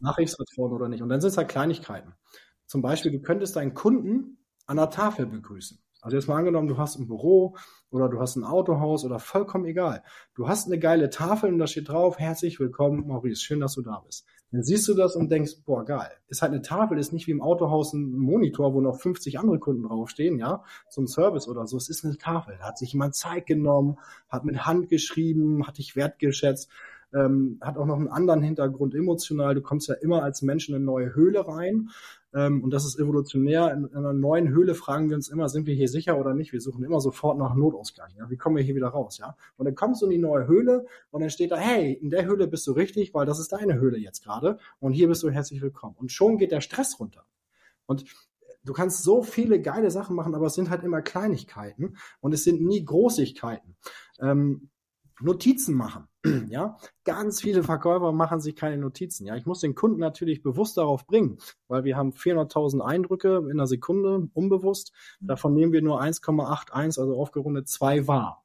[0.00, 1.02] mache ich Vertrauen oder nicht.
[1.02, 2.14] Und dann sind es halt Kleinigkeiten.
[2.66, 5.78] Zum Beispiel, du könntest deinen Kunden an der Tafel begrüßen.
[6.04, 7.56] Also jetzt mal angenommen, du hast ein Büro
[7.88, 10.02] oder du hast ein Autohaus oder vollkommen egal.
[10.34, 13.80] Du hast eine geile Tafel und da steht drauf, herzlich willkommen, Maurice, schön, dass du
[13.80, 14.26] da bist.
[14.52, 16.10] Dann siehst du das und denkst, boah, geil.
[16.28, 19.58] Ist halt eine Tafel, ist nicht wie im Autohaus ein Monitor, wo noch 50 andere
[19.58, 21.78] Kunden draufstehen, ja, zum Service oder so.
[21.78, 22.56] Es ist eine Tafel.
[22.58, 23.96] Da hat sich jemand Zeit genommen,
[24.28, 26.70] hat mit Hand geschrieben, hat dich wertgeschätzt,
[27.14, 29.54] ähm, hat auch noch einen anderen Hintergrund emotional.
[29.54, 31.90] Du kommst ja immer als Mensch in eine neue Höhle rein
[32.34, 33.72] ähm, und das ist evolutionär.
[33.72, 36.52] In, in, einer neuen Höhle fragen wir uns immer, sind wir hier sicher oder nicht?
[36.52, 38.10] Wir suchen immer sofort nach Notausgang.
[38.18, 38.28] Ja?
[38.28, 39.18] Wie kommen wir hier wieder raus?
[39.18, 39.36] Ja?
[39.56, 42.24] Und dann kommst du in die neue Höhle und dann steht da, hey, in der
[42.24, 45.30] Höhle bist du richtig, weil das ist deine Höhle jetzt gerade und hier bist du
[45.30, 45.94] herzlich willkommen.
[45.98, 47.24] Und schon geht der Stress runter.
[47.86, 48.04] Und
[48.64, 52.44] du kannst so viele geile Sachen machen, aber es sind halt immer Kleinigkeiten und es
[52.44, 53.76] sind nie Großigkeiten.
[54.20, 54.70] Ähm,
[55.20, 56.08] Notizen machen.
[56.48, 59.26] Ja, ganz viele Verkäufer machen sich keine Notizen.
[59.26, 61.38] Ja, ich muss den Kunden natürlich bewusst darauf bringen,
[61.68, 64.92] weil wir haben 400.000 Eindrücke in einer Sekunde unbewusst.
[65.20, 68.44] Davon nehmen wir nur 1,81, also aufgerundet zwei wahr.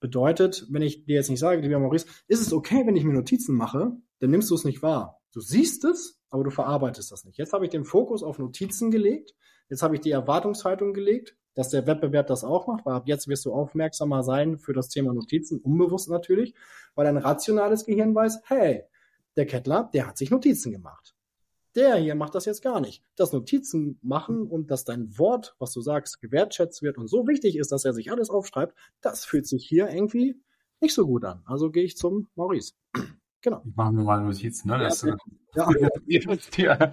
[0.00, 3.14] Bedeutet, wenn ich dir jetzt nicht sage, lieber Maurice, ist es okay, wenn ich mir
[3.14, 5.20] Notizen mache, dann nimmst du es nicht wahr.
[5.32, 7.38] Du siehst es, aber du verarbeitest das nicht.
[7.38, 9.34] Jetzt habe ich den Fokus auf Notizen gelegt.
[9.68, 13.26] Jetzt habe ich die Erwartungshaltung gelegt, dass der Wettbewerb das auch macht, weil ab jetzt
[13.26, 16.54] wirst du aufmerksamer sein für das Thema Notizen, unbewusst natürlich,
[16.94, 18.84] weil dein rationales Gehirn weiß, hey,
[19.34, 21.16] der Kettler, der hat sich Notizen gemacht.
[21.74, 23.02] Der hier macht das jetzt gar nicht.
[23.16, 27.58] Das Notizen machen und dass dein Wort, was du sagst, gewertschätzt wird und so wichtig
[27.58, 30.40] ist, dass er sich alles aufschreibt, das fühlt sich hier irgendwie
[30.80, 31.42] nicht so gut an.
[31.44, 32.74] Also gehe ich zum Maurice.
[33.40, 33.62] Genau.
[33.64, 34.80] Ich mache mir mal Notizen, ne?
[34.80, 35.16] Das, ja,
[35.54, 35.68] ja.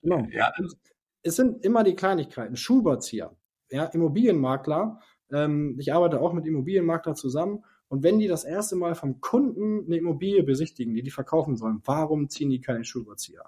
[0.00, 0.26] genau.
[0.30, 0.50] Ja.
[1.24, 2.56] Es sind immer die Kleinigkeiten.
[2.56, 3.34] Schuhbazieher,
[3.70, 5.00] ja, Immobilienmakler.
[5.32, 9.84] Ähm, ich arbeite auch mit Immobilienmakler zusammen und wenn die das erste Mal vom Kunden
[9.86, 13.44] eine Immobilie besichtigen, die die verkaufen sollen, warum ziehen die keine Schulbezieher?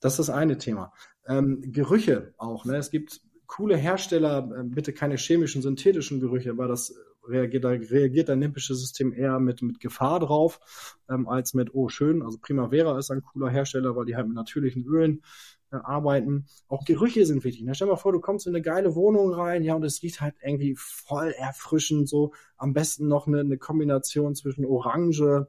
[0.00, 0.92] Das ist das eine Thema.
[1.26, 2.64] Ähm, Gerüche auch.
[2.64, 2.76] Ne?
[2.76, 6.94] Es gibt coole Hersteller, äh, bitte keine chemischen, synthetischen Gerüche, weil das
[7.28, 11.88] reagiert, da reagiert dein limbisches System eher mit, mit Gefahr drauf, ähm, als mit, oh
[11.88, 16.46] schön, also Primavera ist ein cooler Hersteller, weil die halt mit natürlichen Ölen äh, arbeiten.
[16.68, 17.64] Auch Gerüche sind wichtig.
[17.64, 17.74] Ne?
[17.74, 20.20] Stell dir mal vor, du kommst in eine geile Wohnung rein, ja, und es riecht
[20.20, 25.46] halt irgendwie voll erfrischend, so am besten noch eine, eine Kombination zwischen Orange,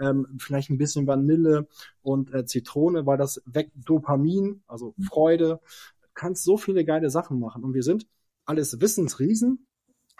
[0.00, 1.68] ähm, vielleicht ein bisschen Vanille
[2.02, 5.02] und äh, Zitrone, weil das weckt Dopamin, also mhm.
[5.04, 5.60] Freude.
[6.02, 7.64] Du kannst so viele geile Sachen machen.
[7.64, 8.06] Und wir sind
[8.44, 9.66] alles Wissensriesen,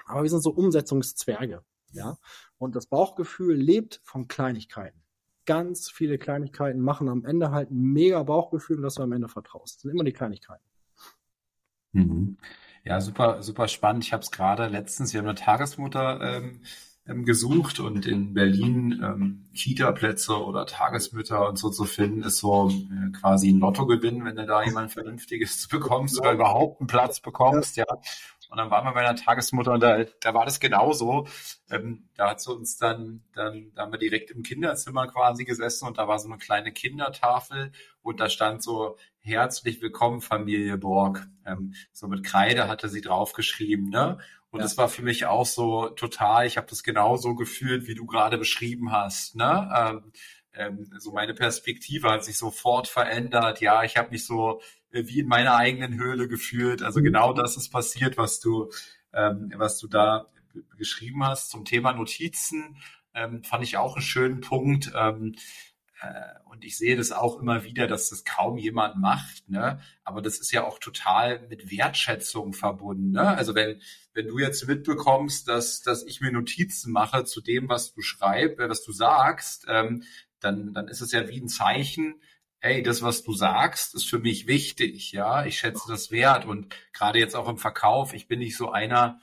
[0.06, 1.62] aber wir sind so Umsetzungszwerge.
[1.92, 2.18] Ja,
[2.58, 5.02] und das Bauchgefühl lebt von Kleinigkeiten
[5.50, 9.78] ganz viele Kleinigkeiten machen am Ende halt ein mega Bauchgefühl, dass du am Ende vertraust.
[9.78, 10.62] Das sind immer die Kleinigkeiten.
[11.90, 12.38] Mhm.
[12.84, 14.04] Ja, super, super spannend.
[14.04, 16.60] Ich habe es gerade letztens, wir haben eine Tagesmutter ähm,
[17.04, 22.70] ähm, gesucht und in Berlin ähm, Kita-Plätze oder Tagesmütter und so zu finden, ist so
[22.70, 27.76] äh, quasi ein Lottogewinn, wenn du da jemand Vernünftiges bekommst oder überhaupt einen Platz bekommst,
[27.76, 27.86] ja.
[28.50, 31.28] Und dann waren wir bei einer Tagesmutter und da, da war das genauso.
[31.70, 35.86] Ähm, da hat sie uns dann, dann, da haben wir direkt im Kinderzimmer quasi gesessen
[35.86, 37.70] und da war so eine kleine Kindertafel
[38.02, 41.28] und da stand so herzlich willkommen Familie Borg.
[41.46, 44.18] Ähm, so mit Kreide hatte sie draufgeschrieben, ne?
[44.50, 44.64] Und ja.
[44.64, 48.36] das war für mich auch so total, ich habe das genauso gefühlt, wie du gerade
[48.36, 49.70] beschrieben hast, ne?
[49.76, 50.12] Ähm,
[50.54, 53.60] ähm, so meine Perspektive hat sich sofort verändert.
[53.60, 56.82] Ja, ich habe mich so äh, wie in meiner eigenen Höhle gefühlt.
[56.82, 57.04] Also mhm.
[57.04, 58.70] genau das ist passiert, was du,
[59.12, 60.26] ähm, was du da
[60.76, 62.76] geschrieben hast zum Thema Notizen.
[63.14, 64.92] Ähm, fand ich auch einen schönen Punkt.
[64.94, 65.36] Ähm,
[66.00, 66.08] äh,
[66.46, 69.48] und ich sehe das auch immer wieder, dass das kaum jemand macht.
[69.48, 69.80] Ne?
[70.04, 73.12] Aber das ist ja auch total mit Wertschätzung verbunden.
[73.12, 73.22] Ne?
[73.22, 73.80] Also wenn,
[74.14, 78.58] wenn du jetzt mitbekommst, dass, dass ich mir Notizen mache zu dem, was du schreibst,
[78.58, 80.04] äh, was du sagst, ähm,
[80.40, 82.20] dann, dann ist es ja wie ein Zeichen,
[82.60, 86.74] hey, das, was du sagst, ist für mich wichtig, ja, ich schätze das wert und
[86.92, 89.18] gerade jetzt auch im Verkauf, ich bin nicht so einer,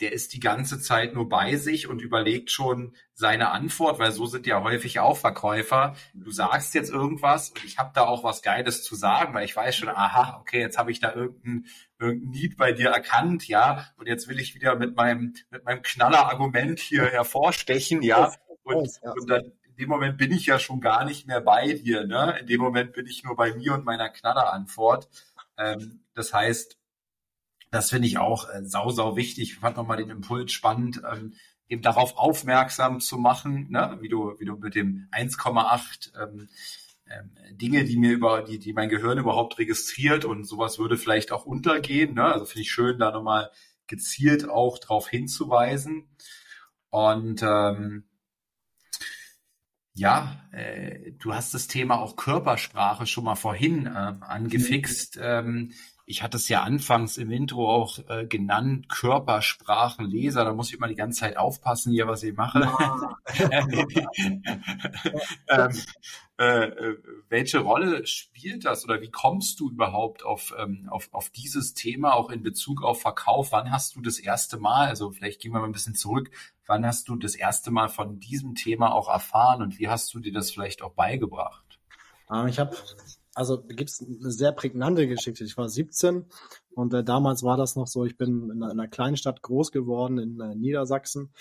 [0.00, 4.26] der ist die ganze Zeit nur bei sich und überlegt schon seine Antwort, weil so
[4.26, 5.96] sind ja häufig auch Verkäufer.
[6.14, 9.56] Du sagst jetzt irgendwas und ich habe da auch was Geiles zu sagen, weil ich
[9.56, 11.66] weiß schon, aha, okay, jetzt habe ich da irgendein,
[11.98, 15.82] irgendein Need bei dir erkannt, ja, und jetzt will ich wieder mit meinem mit meinem
[15.82, 21.26] Knaller-Argument hier hervorstechen, ja, und, und dann dem Moment bin ich ja schon gar nicht
[21.26, 22.06] mehr bei dir.
[22.06, 22.38] Ne?
[22.40, 25.08] In dem Moment bin ich nur bei mir und meiner Knallerantwort.
[25.56, 26.76] Ähm, das heißt,
[27.70, 29.52] das finde ich auch äh, sau, sau wichtig.
[29.52, 31.34] Ich fand nochmal den Impuls spannend, ähm,
[31.68, 33.98] eben darauf aufmerksam zu machen, ne?
[34.00, 36.48] wie du, wie du mit dem 1,8 ähm,
[37.10, 41.32] ähm, Dinge, die mir über, die, die mein Gehirn überhaupt registriert und sowas würde vielleicht
[41.32, 42.14] auch untergehen.
[42.14, 42.24] Ne?
[42.24, 43.50] Also finde ich schön, da nochmal
[43.86, 46.08] gezielt auch darauf hinzuweisen.
[46.90, 48.07] Und ähm,
[49.98, 55.16] ja, äh, du hast das Thema auch Körpersprache schon mal vorhin ähm, angefixt.
[55.16, 55.22] Mhm.
[55.22, 55.72] Ähm,
[56.06, 60.42] ich hatte es ja anfangs im Intro auch äh, genannt, Körpersprachenleser.
[60.42, 62.60] Da muss ich immer die ganze Zeit aufpassen hier, was ich mache.
[65.48, 65.70] ähm,
[66.38, 71.28] äh, äh, welche Rolle spielt das oder wie kommst du überhaupt auf, ähm, auf, auf
[71.28, 73.52] dieses Thema auch in Bezug auf Verkauf?
[73.52, 76.30] Wann hast du das erste Mal, also vielleicht gehen wir mal ein bisschen zurück,
[76.68, 80.20] wann hast du das erste Mal von diesem Thema auch erfahren und wie hast du
[80.20, 81.80] dir das vielleicht auch beigebracht?
[82.28, 82.76] Ah, ich habe
[83.34, 85.44] also gibt es eine sehr prägnante Geschichte.
[85.44, 86.26] Ich war 17
[86.74, 89.42] und äh, damals war das noch so, ich bin in einer, in einer kleinen Stadt
[89.42, 91.32] groß geworden in äh, Niedersachsen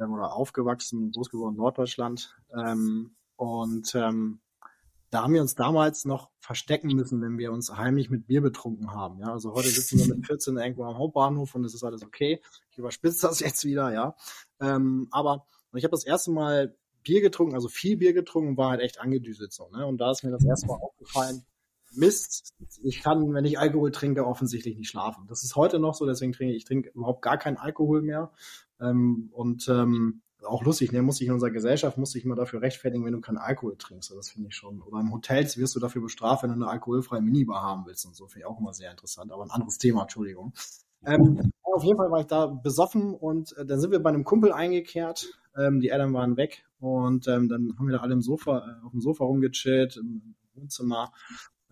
[0.00, 2.34] ähm, oder aufgewachsen, groß geworden in Norddeutschland.
[2.56, 4.40] Ähm, und ähm,
[5.12, 8.92] da haben wir uns damals noch verstecken müssen, wenn wir uns heimlich mit Bier betrunken
[8.92, 9.18] haben.
[9.18, 12.40] Ja, also heute sitzen wir mit 14 irgendwo am Hauptbahnhof und es ist alles okay.
[12.70, 14.16] Ich überspitze das jetzt wieder, ja.
[14.58, 18.70] Ähm, aber ich habe das erste Mal Bier getrunken, also viel Bier getrunken und war
[18.70, 19.68] halt echt angedüselt so.
[19.68, 19.86] Ne?
[19.86, 21.44] Und da ist mir das erste Mal aufgefallen,
[21.94, 25.26] Mist, ich kann, wenn ich Alkohol trinke, offensichtlich nicht schlafen.
[25.28, 28.32] Das ist heute noch so, deswegen trinke ich trinke überhaupt gar keinen Alkohol mehr.
[28.80, 32.62] Ähm, und ähm, auch lustig, ne, muss sich in unserer Gesellschaft muss sich immer dafür
[32.62, 34.10] rechtfertigen, wenn du keinen Alkohol trinkst.
[34.10, 34.80] Das finde ich schon.
[34.82, 38.16] Oder in Hotels wirst du dafür bestraft, wenn du eine alkoholfreie Minibar haben willst und
[38.16, 38.26] so.
[38.26, 39.32] Finde ich auch immer sehr interessant.
[39.32, 40.52] Aber ein anderes Thema, Entschuldigung.
[41.04, 44.24] Ähm, auf jeden Fall war ich da besoffen und äh, dann sind wir bei einem
[44.24, 45.26] Kumpel eingekehrt.
[45.56, 48.86] Ähm, die Eltern waren weg und ähm, dann haben wir da alle im Sofa, äh,
[48.86, 51.12] auf dem Sofa rumgechillt, im Wohnzimmer.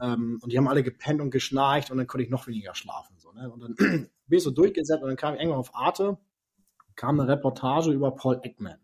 [0.00, 3.14] Ähm, und die haben alle gepennt und geschnarcht und dann konnte ich noch weniger schlafen.
[3.18, 3.50] So, ne?
[3.50, 3.74] Und dann
[4.26, 6.18] bin ich so durchgesetzt und dann kam ich irgendwann auf Arte,
[6.96, 8.78] kam eine Reportage über Paul Ekman.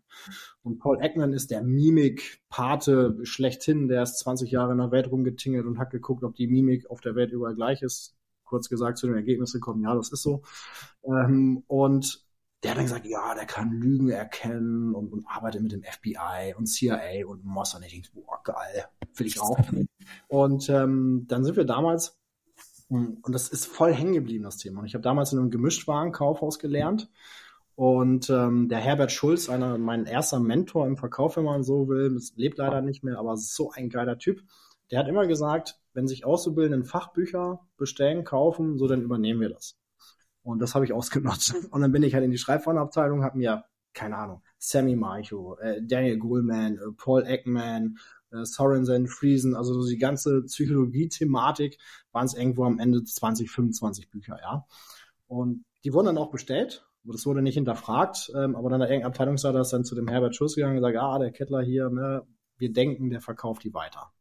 [0.63, 5.65] Und Paul Ekman ist der Mimik-Pate schlechthin, der ist 20 Jahre in der Welt rumgetingelt
[5.65, 8.15] und hat geguckt, ob die Mimik auf der Welt überall gleich ist.
[8.43, 10.41] Kurz gesagt zu dem Ergebnis gekommen, ja, das ist so.
[11.03, 12.27] Ähm, und
[12.63, 16.55] der hat dann gesagt, ja, der kann Lügen erkennen und, und arbeitet mit dem FBI
[16.57, 17.75] und CIA und Moss.
[17.75, 18.85] Und ich denke, boah, geil,
[19.15, 19.59] will ich auch.
[20.27, 22.19] Und ähm, dann sind wir damals,
[22.89, 24.79] und das ist voll hängen geblieben, das Thema.
[24.79, 27.09] Und ich habe damals in einem Gemischtwarenkaufhaus gelernt.
[27.77, 32.19] Und ähm, der Herbert Schulz, einer mein erster Mentor im Verkauf, wenn man so will,
[32.35, 34.41] lebt leider nicht mehr, aber so ein geiler Typ.
[34.89, 39.77] Der hat immer gesagt, wenn sich Auszubildenden Fachbücher bestellen, kaufen, so dann übernehmen wir das.
[40.41, 41.53] Und das habe ich ausgenutzt.
[41.71, 45.79] Und dann bin ich halt in die Schreibwarenabteilung, habe mir, keine Ahnung, Sammy Maicho, äh,
[45.83, 47.99] Daniel Goleman, äh, Paul Ekman,
[48.31, 51.77] äh, Sorensen, Friesen, also so die ganze Psychologie-Thematik
[52.11, 54.65] waren es irgendwo am Ende 20, 25 Bücher, ja.
[55.27, 56.87] Und die wurden dann auch bestellt.
[57.11, 60.35] Das wurde nicht hinterfragt, ähm, aber dann der irgendein Abteilungsleiter ist dann zu dem Herbert
[60.35, 62.23] Schuss gegangen und gesagt, ah, der Kettler hier, ne,
[62.57, 64.11] wir denken, der verkauft die weiter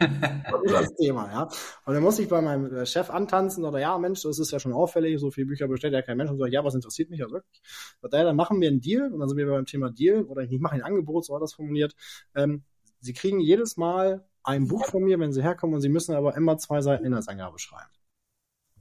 [0.66, 1.42] das Thema, ja.
[1.84, 4.58] Und dann muss ich bei meinem äh, Chef antanzen oder ja, Mensch, das ist ja
[4.58, 7.20] schon auffällig, so viele Bücher bestellt ja kein Mensch und so, ja, was interessiert mich
[7.20, 7.62] ja wirklich?
[8.00, 10.42] Und daher, dann machen wir einen Deal und dann sind wir beim Thema Deal oder
[10.42, 11.94] ich mache ein Angebot, so war das formuliert.
[12.34, 12.64] Ähm,
[13.00, 16.36] Sie kriegen jedes Mal ein Buch von mir, wenn Sie herkommen und Sie müssen aber
[16.36, 17.90] immer zwei Seiten Inhaltsangabe schreiben.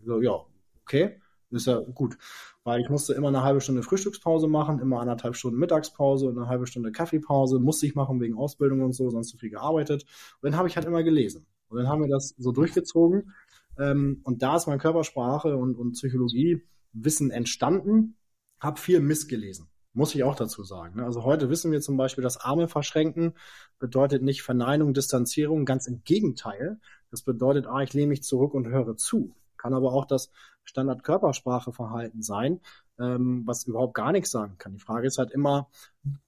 [0.06, 0.46] So, ja,
[0.82, 1.22] okay,
[1.54, 2.18] ist ja gut
[2.64, 6.48] weil ich musste immer eine halbe Stunde Frühstückspause machen, immer anderthalb Stunden Mittagspause und eine
[6.48, 10.04] halbe Stunde Kaffeepause, musste ich machen wegen Ausbildung und so, sonst zu viel gearbeitet.
[10.42, 11.46] Und dann habe ich halt immer gelesen.
[11.68, 13.34] Und dann haben wir das so durchgezogen.
[13.78, 16.62] Ähm, und da ist meine Körpersprache und, und Psychologie
[16.94, 18.16] Wissen entstanden,
[18.60, 19.68] habe viel Mist gelesen.
[19.94, 20.98] Muss ich auch dazu sagen.
[20.98, 21.06] Ne?
[21.06, 23.34] Also heute wissen wir zum Beispiel, dass Arme verschränken
[23.78, 26.80] bedeutet nicht Verneinung, Distanzierung, ganz im Gegenteil.
[27.12, 29.36] Das bedeutet, ah, ich lehne mich zurück und höre zu.
[29.58, 30.32] Kann aber auch das
[30.66, 32.62] Standard-Körpersprache-Verhalten sein,
[33.00, 34.74] ähm, was überhaupt gar nichts sagen kann.
[34.74, 35.70] Die Frage ist halt immer,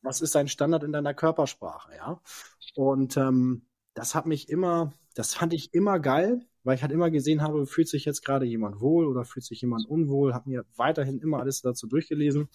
[0.01, 2.21] was ist dein Standard in deiner Körpersprache, ja?
[2.75, 7.11] Und ähm, das hat mich immer, das fand ich immer geil, weil ich halt immer
[7.11, 10.65] gesehen habe, fühlt sich jetzt gerade jemand wohl oder fühlt sich jemand unwohl, habe mir
[10.75, 12.49] weiterhin immer alles dazu durchgelesen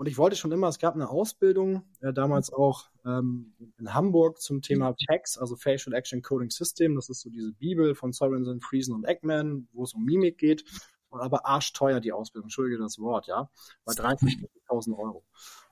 [0.00, 4.40] und ich wollte schon immer, es gab eine Ausbildung, äh, damals auch ähm, in Hamburg
[4.40, 6.94] zum Thema PACS, also Facial Action Coding System.
[6.94, 10.64] Das ist so diese Bibel von Sorensen, Friesen und Eggman, wo es um Mimik geht.
[11.10, 13.50] Und aber arschteuer die Ausbildung, entschuldige das Wort, ja,
[13.84, 15.22] bei 53.000 Euro.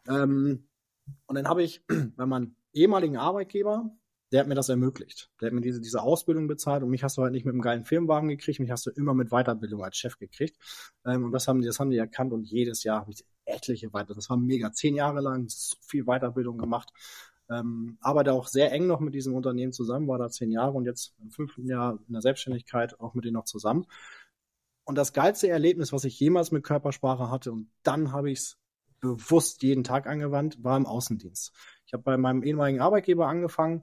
[0.06, 0.68] Ähm,
[1.24, 1.82] und dann habe ich
[2.16, 3.96] bei meinem ehemaligen Arbeitgeber,
[4.32, 5.30] der hat mir das ermöglicht.
[5.40, 7.62] Der hat mir diese, diese Ausbildung bezahlt und mich hast du halt nicht mit einem
[7.62, 10.56] geilen Firmenwagen gekriegt, mich hast du immer mit Weiterbildung als Chef gekriegt.
[11.06, 13.92] Ähm, und das haben die, das haben die erkannt und jedes Jahr habe ich etliche
[13.92, 14.14] weiter.
[14.14, 14.72] Das war mega.
[14.72, 16.90] Zehn Jahre lang so viel Weiterbildung gemacht.
[17.50, 20.84] Ähm, arbeite auch sehr eng noch mit diesem Unternehmen zusammen, war da zehn Jahre und
[20.84, 23.86] jetzt im fünften Jahr in der Selbstständigkeit auch mit denen noch zusammen.
[24.84, 28.58] Und das geilste Erlebnis, was ich jemals mit Körpersprache hatte, und dann habe ich es
[29.00, 31.52] bewusst jeden Tag angewandt, war im Außendienst.
[31.88, 33.82] Ich habe bei meinem ehemaligen Arbeitgeber angefangen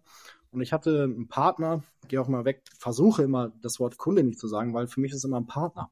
[0.52, 4.40] und ich hatte einen Partner, gehe auch mal weg, versuche immer das Wort Kunde nicht
[4.40, 5.90] zu sagen, weil für mich ist es immer ein Partner.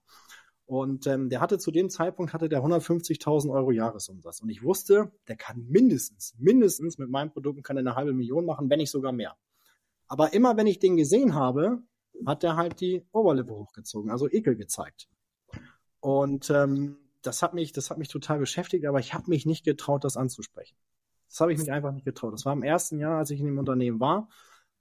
[0.67, 4.41] Und ähm, der hatte zu dem Zeitpunkt hatte der 150.000 Euro Jahresumsatz.
[4.41, 8.45] Und ich wusste, der kann mindestens, mindestens mit meinen Produkten kann er eine halbe Million
[8.45, 9.35] machen, wenn nicht sogar mehr.
[10.07, 11.81] Aber immer wenn ich den gesehen habe,
[12.27, 15.09] hat er halt die Oberlippe hochgezogen, also Ekel gezeigt.
[15.99, 19.65] Und ähm, das hat mich, das hat mich total beschäftigt, aber ich habe mich nicht
[19.65, 20.75] getraut, das anzusprechen.
[21.33, 22.31] Das habe ich mich einfach nicht getraut.
[22.31, 24.29] Das war im ersten Jahr, als ich in dem Unternehmen war.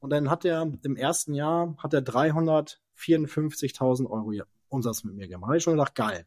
[0.00, 4.34] Und dann hat er im ersten Jahr hat er 354.000 Euro
[4.68, 5.44] Umsatz mit mir gemacht.
[5.44, 6.26] Da habe ich schon gedacht, geil.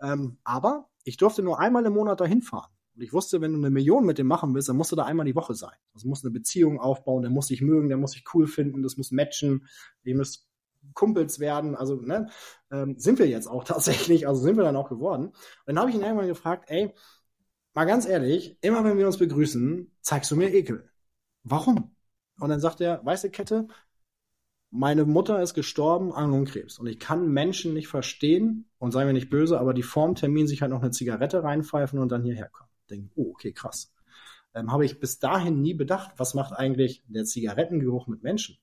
[0.00, 2.70] Ähm, aber ich durfte nur einmal im Monat dahin fahren.
[2.94, 5.06] Und ich wusste, wenn du eine Million mit dem machen willst, dann musst du da
[5.06, 5.74] einmal die Woche sein.
[5.92, 8.96] Das muss eine Beziehung aufbauen, der muss dich mögen, der muss dich cool finden, das
[8.96, 9.66] muss matchen,
[10.04, 10.46] ihr müsst
[10.94, 11.74] Kumpels werden.
[11.74, 12.30] Also ne,
[12.70, 15.26] ähm, sind wir jetzt auch tatsächlich, also sind wir dann auch geworden.
[15.26, 15.34] Und
[15.66, 16.94] dann habe ich ihn irgendwann gefragt, ey,
[17.78, 20.90] mal ganz ehrlich, immer wenn wir uns begrüßen, zeigst du mir Ekel.
[21.44, 21.94] Warum?
[22.40, 23.68] Und dann sagt er, weißt du, Kette,
[24.70, 29.12] meine Mutter ist gestorben an Lungenkrebs und ich kann Menschen nicht verstehen und sei mir
[29.12, 32.48] nicht böse, aber die vorm Termin sich halt noch eine Zigarette reinpfeifen und dann hierher
[32.48, 32.68] kommen.
[32.90, 33.94] Denken, oh, okay, krass.
[34.54, 38.58] Ähm, habe ich bis dahin nie bedacht, was macht eigentlich der Zigarettengeruch mit Menschen?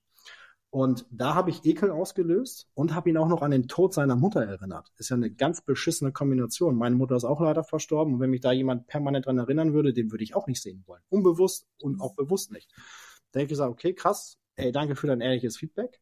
[0.76, 4.18] Und da habe ich Ekel ausgelöst und habe ihn auch noch an den Tod seiner
[4.18, 4.92] Mutter erinnert.
[4.98, 6.76] Ist ja eine ganz beschissene Kombination.
[6.76, 9.94] Meine Mutter ist auch leider verstorben und wenn mich da jemand permanent dran erinnern würde,
[9.94, 11.02] den würde ich auch nicht sehen wollen.
[11.08, 12.74] Unbewusst und auch bewusst nicht.
[13.32, 16.02] Da habe ich gesagt, okay, krass, ey, danke für dein ehrliches Feedback.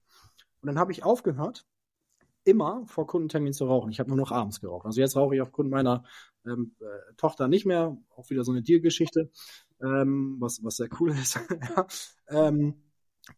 [0.61, 1.67] Und dann habe ich aufgehört,
[2.43, 3.91] immer vor Kundentermin zu rauchen.
[3.91, 4.87] Ich habe nur noch abends geraucht.
[4.87, 6.03] Also jetzt rauche ich aufgrund meiner
[6.47, 7.95] ähm, äh, Tochter nicht mehr.
[8.15, 9.29] Auch wieder so eine Deal-Geschichte,
[9.83, 11.35] ähm, was, was sehr cool ist.
[11.75, 11.85] ja.
[12.29, 12.81] ähm,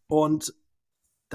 [0.07, 0.53] und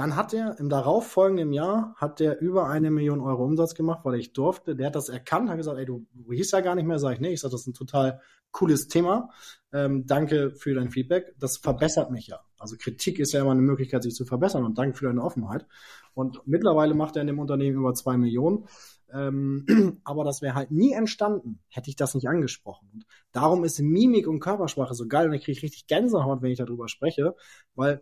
[0.01, 4.19] dann hat er im darauffolgenden Jahr hat der über eine Million Euro Umsatz gemacht, weil
[4.19, 4.75] ich durfte.
[4.75, 6.99] Der hat das erkannt, hat gesagt, ey, du, du hieß ja gar nicht mehr.
[6.99, 8.19] Sag ich, nee, ich sag, das ist ein total
[8.51, 9.29] cooles Thema.
[9.75, 11.35] Ähm, danke für dein Feedback.
[11.39, 12.41] Das verbessert mich ja.
[12.59, 14.65] Also Kritik ist ja immer eine Möglichkeit, sich zu verbessern.
[14.65, 15.67] Und danke für deine Offenheit.
[16.15, 18.65] Und mittlerweile macht er in dem Unternehmen über zwei Millionen.
[19.13, 19.67] Ähm,
[20.05, 22.89] aber das wäre halt nie entstanden, hätte ich das nicht angesprochen.
[22.95, 26.59] Und darum ist Mimik und Körpersprache so geil und ich kriege richtig Gänsehaut, wenn ich
[26.59, 27.35] darüber spreche,
[27.75, 28.01] weil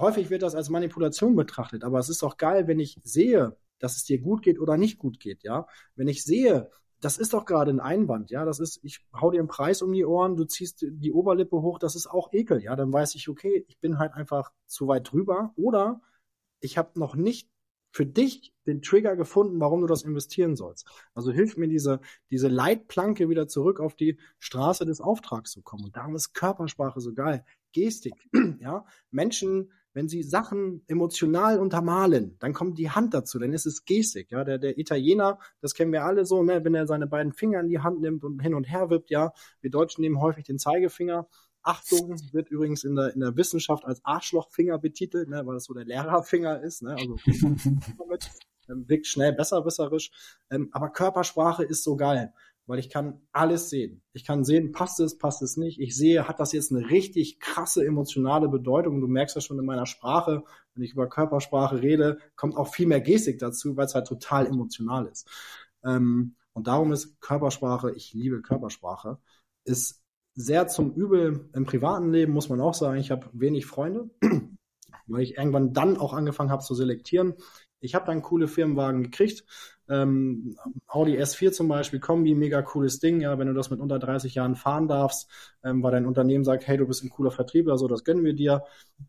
[0.00, 3.96] häufig wird das als Manipulation betrachtet, aber es ist doch geil, wenn ich sehe, dass
[3.96, 5.66] es dir gut geht oder nicht gut geht, ja.
[5.96, 6.70] Wenn ich sehe,
[7.00, 8.44] das ist doch gerade ein Einwand, ja.
[8.44, 11.78] Das ist, ich hau dir einen Preis um die Ohren, du ziehst die Oberlippe hoch,
[11.78, 12.76] das ist auch Ekel, ja.
[12.76, 16.00] Dann weiß ich, okay, ich bin halt einfach zu weit drüber oder
[16.60, 17.48] ich habe noch nicht
[17.92, 20.86] für dich den Trigger gefunden, warum du das investieren sollst.
[21.14, 25.84] Also hilft mir diese, diese Leitplanke wieder zurück auf die Straße des Auftrags zu kommen.
[25.84, 27.44] Und darum ist Körpersprache so geil.
[27.72, 28.14] Gestik,
[28.60, 28.84] ja.
[29.10, 34.30] Menschen wenn sie Sachen emotional untermalen, dann kommt die Hand dazu, dann ist es Gestik,
[34.30, 34.44] ja.
[34.44, 37.68] Der, der Italiener, das kennen wir alle so, ne, wenn er seine beiden Finger in
[37.68, 39.32] die Hand nimmt und hin und her wippt, ja.
[39.60, 41.28] Wir Deutschen nehmen häufig den Zeigefinger.
[41.62, 45.74] Achtung, wird übrigens in der, in der Wissenschaft als Arschlochfinger betitelt, ne, weil das so
[45.74, 47.16] der Lehrerfinger ist, ne, also
[48.68, 50.10] ähm, wirkt schnell besserwisserisch.
[50.50, 52.32] Ähm, aber Körpersprache ist so geil
[52.70, 54.00] weil ich kann alles sehen.
[54.12, 55.80] Ich kann sehen, passt es, passt es nicht.
[55.80, 59.00] Ich sehe, hat das jetzt eine richtig krasse emotionale Bedeutung.
[59.00, 60.44] Du merkst ja schon in meiner Sprache,
[60.74, 64.46] wenn ich über Körpersprache rede, kommt auch viel mehr Gestik dazu, weil es halt total
[64.46, 65.28] emotional ist.
[65.82, 69.18] Ähm, und darum ist Körpersprache, ich liebe Körpersprache,
[69.64, 70.00] ist
[70.36, 73.00] sehr zum Übel im privaten Leben, muss man auch sagen.
[73.00, 74.10] Ich habe wenig Freunde,
[75.08, 77.34] weil ich irgendwann dann auch angefangen habe zu selektieren.
[77.80, 79.44] Ich habe dann coole Firmenwagen gekriegt,
[79.90, 80.56] ähm,
[80.86, 84.36] Audi S4 zum Beispiel, Kombi, mega cooles Ding, ja, wenn du das mit unter 30
[84.36, 85.28] Jahren fahren darfst,
[85.64, 88.34] ähm, weil dein Unternehmen sagt, hey, du bist ein cooler Vertriebler, so, das gönnen wir
[88.34, 88.62] dir,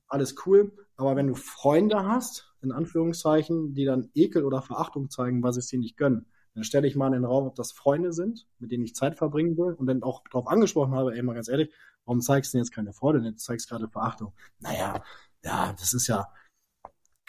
[0.07, 0.72] alles cool.
[0.97, 5.59] Aber wenn du Freunde hast, in Anführungszeichen, die dann Ekel oder Verachtung zeigen, weil sie
[5.59, 8.47] es dir nicht gönnen, dann stelle ich mal in den Raum, ob das Freunde sind,
[8.59, 11.47] mit denen ich Zeit verbringen will und dann auch darauf angesprochen habe, ey, mal ganz
[11.47, 11.72] ehrlich,
[12.05, 14.34] warum zeigst du denn jetzt keine Freude, du zeigst gerade Verachtung?
[14.59, 15.03] Naja,
[15.43, 16.28] ja, das ist ja,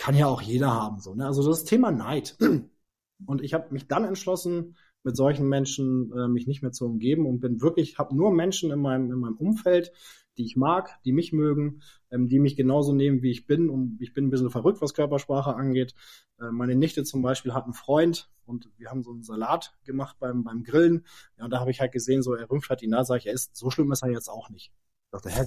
[0.02, 1.26] kann ja auch jeder haben, so, ne?
[1.26, 2.36] Also das Thema Neid.
[3.26, 7.24] Und ich habe mich dann entschlossen, mit solchen Menschen äh, mich nicht mehr zu umgeben
[7.26, 9.92] und bin wirklich, habe nur Menschen in meinem, in meinem Umfeld,
[10.36, 13.70] die ich mag, die mich mögen, ähm, die mich genauso nehmen, wie ich bin.
[13.70, 15.94] Und ich bin ein bisschen verrückt, was Körpersprache angeht.
[16.40, 20.16] Äh, meine Nichte zum Beispiel hat einen Freund und wir haben so einen Salat gemacht
[20.18, 21.06] beim, beim Grillen.
[21.38, 23.26] Ja, und da habe ich halt gesehen, so er rümpft halt die Nase, sag ich,
[23.26, 24.72] er ist, so schlimm ist er jetzt auch nicht.
[25.04, 25.46] Ich dachte, hä,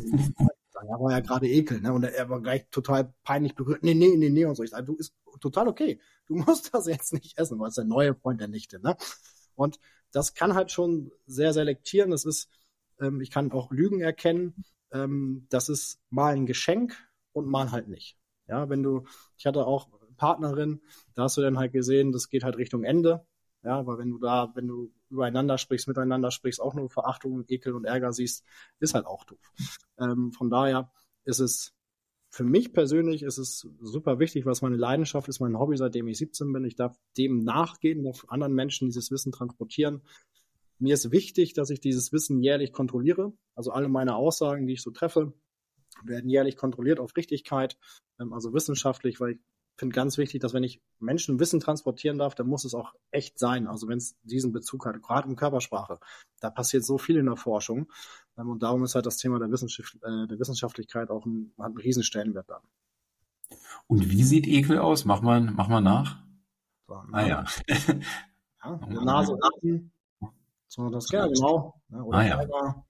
[0.89, 1.93] er war ja gerade ekel, ne?
[1.93, 3.83] Und er war gleich total peinlich berührt.
[3.83, 4.45] Nee, nee, nee, nee.
[4.45, 4.63] Und so.
[4.63, 5.99] Ich sage, du ist total okay.
[6.27, 8.95] Du musst das jetzt nicht essen, weil es der neue Freund der Nichte, ne?
[9.55, 9.79] Und
[10.11, 12.11] das kann halt schon sehr selektieren.
[12.11, 12.49] Das ist,
[12.99, 14.65] ähm, ich kann auch Lügen erkennen.
[14.91, 16.95] Ähm, das ist mal ein Geschenk
[17.33, 18.17] und mal halt nicht.
[18.47, 19.05] Ja, wenn du,
[19.37, 20.81] ich hatte auch Partnerin,
[21.15, 23.25] da hast du dann halt gesehen, das geht halt Richtung Ende.
[23.63, 27.73] Ja, weil wenn du da, wenn du übereinander sprichst, miteinander sprichst, auch nur Verachtung, Ekel
[27.73, 28.43] und Ärger siehst,
[28.79, 29.51] ist halt auch doof.
[29.99, 30.91] Ähm, von daher
[31.23, 31.75] ist es
[32.35, 36.17] für mich persönlich ist es super wichtig, was meine Leidenschaft ist, mein Hobby, seitdem ich
[36.17, 36.65] 17 bin.
[36.65, 40.01] Ich darf dem nachgehen, darf anderen Menschen dieses Wissen transportieren.
[40.77, 43.31] Mir ist wichtig, dass ich dieses Wissen jährlich kontrolliere.
[43.55, 45.31] Also alle meine Aussagen, die ich so treffe,
[46.03, 47.77] werden jährlich kontrolliert auf Richtigkeit,
[48.19, 49.39] ähm, also wissenschaftlich, weil ich
[49.77, 53.37] finde ganz wichtig, dass wenn ich Menschen Wissen transportieren darf, dann muss es auch echt
[53.39, 53.67] sein.
[53.67, 55.99] Also wenn es diesen Bezug hat, gerade in Körpersprache.
[56.39, 57.91] Da passiert so viel in der Forschung.
[58.37, 61.67] Ähm, und darum ist halt das Thema der, Wissenschaft, äh, der Wissenschaftlichkeit auch ein, hat
[61.67, 62.61] einen riesen Stellenwert dann.
[63.87, 65.05] Und wie sieht Ekel aus?
[65.05, 66.23] Mach mal, mach mal nach.
[66.87, 67.45] So, ah ja.
[68.63, 69.91] ja Nase, Nacken.
[70.67, 71.81] So, das, ja, genau.
[71.89, 72.85] Ja, oder ah, ja.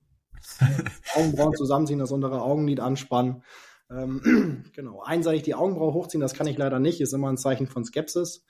[1.16, 3.44] Augenbrauen zusammenziehen, das untere Augenlid anspannen.
[3.90, 7.68] Ähm, genau, einseitig die Augenbraue hochziehen, das kann ich leider nicht, ist immer ein Zeichen
[7.68, 8.46] von Skepsis.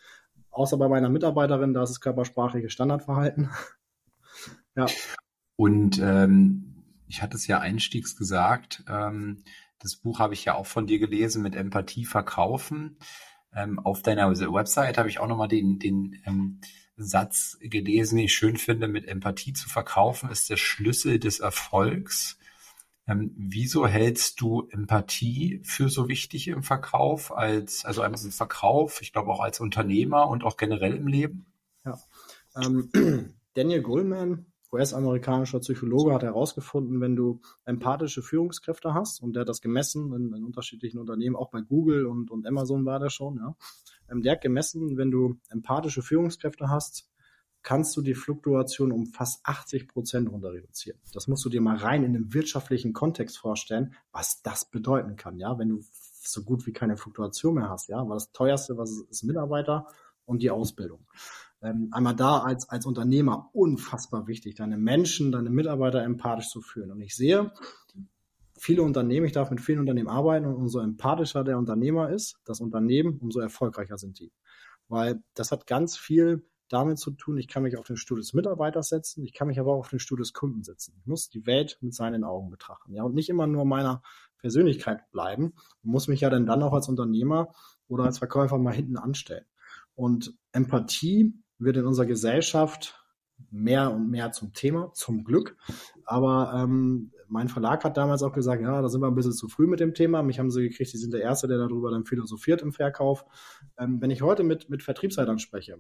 [0.52, 3.50] Außer bei meiner Mitarbeiterin, da ist es körpersprachliches Standardverhalten.
[4.76, 4.86] ja.
[5.58, 9.44] Und ähm, ich hatte es ja einstiegs gesagt, ähm,
[9.80, 12.98] das Buch habe ich ja auch von dir gelesen mit Empathie verkaufen.
[13.54, 16.60] Ähm, auf deiner Website habe ich auch nochmal den, den ähm,
[16.98, 22.38] Satz gelesen, den ich schön finde, mit Empathie zu verkaufen ist der Schlüssel des Erfolgs.
[23.08, 29.14] Ähm, wieso hältst du Empathie für so wichtig im Verkauf als, also im Verkauf, ich
[29.14, 31.46] glaube auch als Unternehmer und auch generell im Leben?
[31.86, 32.00] Ja.
[32.56, 32.90] Ähm,
[33.54, 39.62] Daniel Goldman, US-amerikanischer Psychologe, hat herausgefunden, wenn du empathische Führungskräfte hast, und der hat das
[39.62, 43.56] gemessen in, in unterschiedlichen Unternehmen, auch bei Google und, und Amazon war der schon, ja.
[44.10, 47.08] Ähm, der hat gemessen, wenn du empathische Führungskräfte hast,
[47.66, 51.00] kannst du die Fluktuation um fast 80 Prozent runter reduzieren.
[51.14, 55.40] Das musst du dir mal rein in einem wirtschaftlichen Kontext vorstellen, was das bedeuten kann,
[55.40, 55.84] ja, wenn du
[56.22, 59.88] so gut wie keine Fluktuation mehr hast, ja, weil das teuerste, was ist, ist Mitarbeiter
[60.26, 61.08] und die Ausbildung.
[61.64, 66.92] Ähm, einmal da als, als Unternehmer unfassbar wichtig, deine Menschen, deine Mitarbeiter empathisch zu führen.
[66.92, 67.52] Und ich sehe,
[68.60, 72.62] viele Unternehmen, ich darf mit vielen Unternehmen arbeiten und umso empathischer der Unternehmer ist, das
[72.62, 74.32] Unternehmen, umso erfolgreicher sind die.
[74.88, 78.34] Weil das hat ganz viel damit zu tun, ich kann mich auf den Stuhl des
[78.34, 80.96] Mitarbeiters setzen, ich kann mich aber auch auf den Stuhl des Kunden setzen.
[81.00, 84.02] Ich muss die Welt mit seinen Augen betrachten, ja, und nicht immer nur meiner
[84.40, 87.54] Persönlichkeit bleiben, ich muss mich ja dann dann auch als Unternehmer
[87.88, 89.46] oder als Verkäufer mal hinten anstellen.
[89.96, 93.02] Und Empathie wird in unserer Gesellschaft
[93.50, 95.58] mehr und mehr zum Thema, zum Glück.
[96.06, 99.48] Aber ähm, mein Verlag hat damals auch gesagt, ja, da sind wir ein bisschen zu
[99.48, 100.24] früh mit dem Thema.
[100.24, 103.26] Mich haben sie gekriegt, die sind der Erste, der darüber dann philosophiert im Verkauf.
[103.78, 105.80] Ähm, wenn ich heute mit, mit Vertriebsleitern spreche,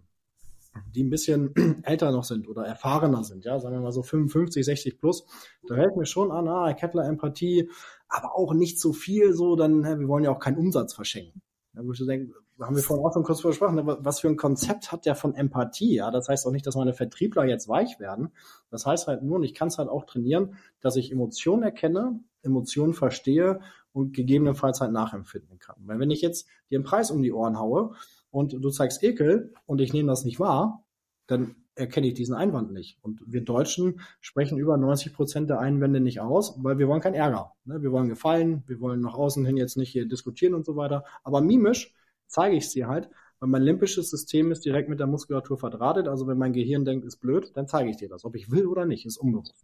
[0.93, 1.53] die ein bisschen
[1.83, 5.25] älter noch sind oder erfahrener sind, ja, sagen wir mal so 55, 60 plus,
[5.67, 7.69] da hält mir schon an, ah, Kettler Empathie,
[8.07, 11.41] aber auch nicht so viel so, dann, wir wollen ja auch keinen Umsatz verschenken.
[11.73, 14.91] Da würde ich denken, haben wir vorhin auch schon kurz versprochen, was für ein Konzept
[14.91, 15.95] hat der von Empathie?
[15.95, 18.31] Ja, das heißt auch nicht, dass meine Vertriebler jetzt weich werden.
[18.69, 22.19] Das heißt halt nur, und ich kann es halt auch trainieren, dass ich Emotionen erkenne,
[22.43, 23.59] Emotionen verstehe
[23.91, 25.75] und gegebenenfalls halt nachempfinden kann.
[25.79, 27.93] Weil wenn ich jetzt dir einen Preis um die Ohren haue
[28.35, 30.85] und du zeigst Ekel und ich nehme das nicht wahr,
[31.25, 32.97] dann erkenne ich diesen Einwand nicht.
[33.01, 37.13] Und wir Deutschen sprechen über 90 Prozent der Einwände nicht aus, weil wir wollen keinen
[37.13, 37.53] Ärger.
[37.63, 37.81] Ne?
[37.81, 41.05] Wir wollen gefallen, wir wollen nach außen hin jetzt nicht hier diskutieren und so weiter.
[41.23, 41.95] Aber mimisch
[42.27, 43.09] zeige ich sie halt,
[43.39, 46.09] weil mein limbisches System ist direkt mit der Muskulatur verdrahtet.
[46.09, 48.25] Also wenn mein Gehirn denkt, ist blöd, dann zeige ich dir das.
[48.25, 49.55] Ob ich will oder nicht, ist unbewusst.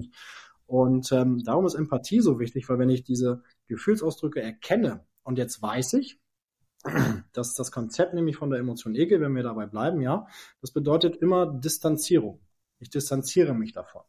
[0.65, 5.61] Und ähm, darum ist Empathie so wichtig, weil wenn ich diese Gefühlsausdrücke erkenne und jetzt
[5.61, 6.21] weiß ich,
[7.33, 10.27] dass das Konzept nämlich von der Emotion Ekel, wenn wir dabei bleiben, ja,
[10.61, 12.39] das bedeutet immer Distanzierung.
[12.81, 14.01] Ich distanziere mich davon.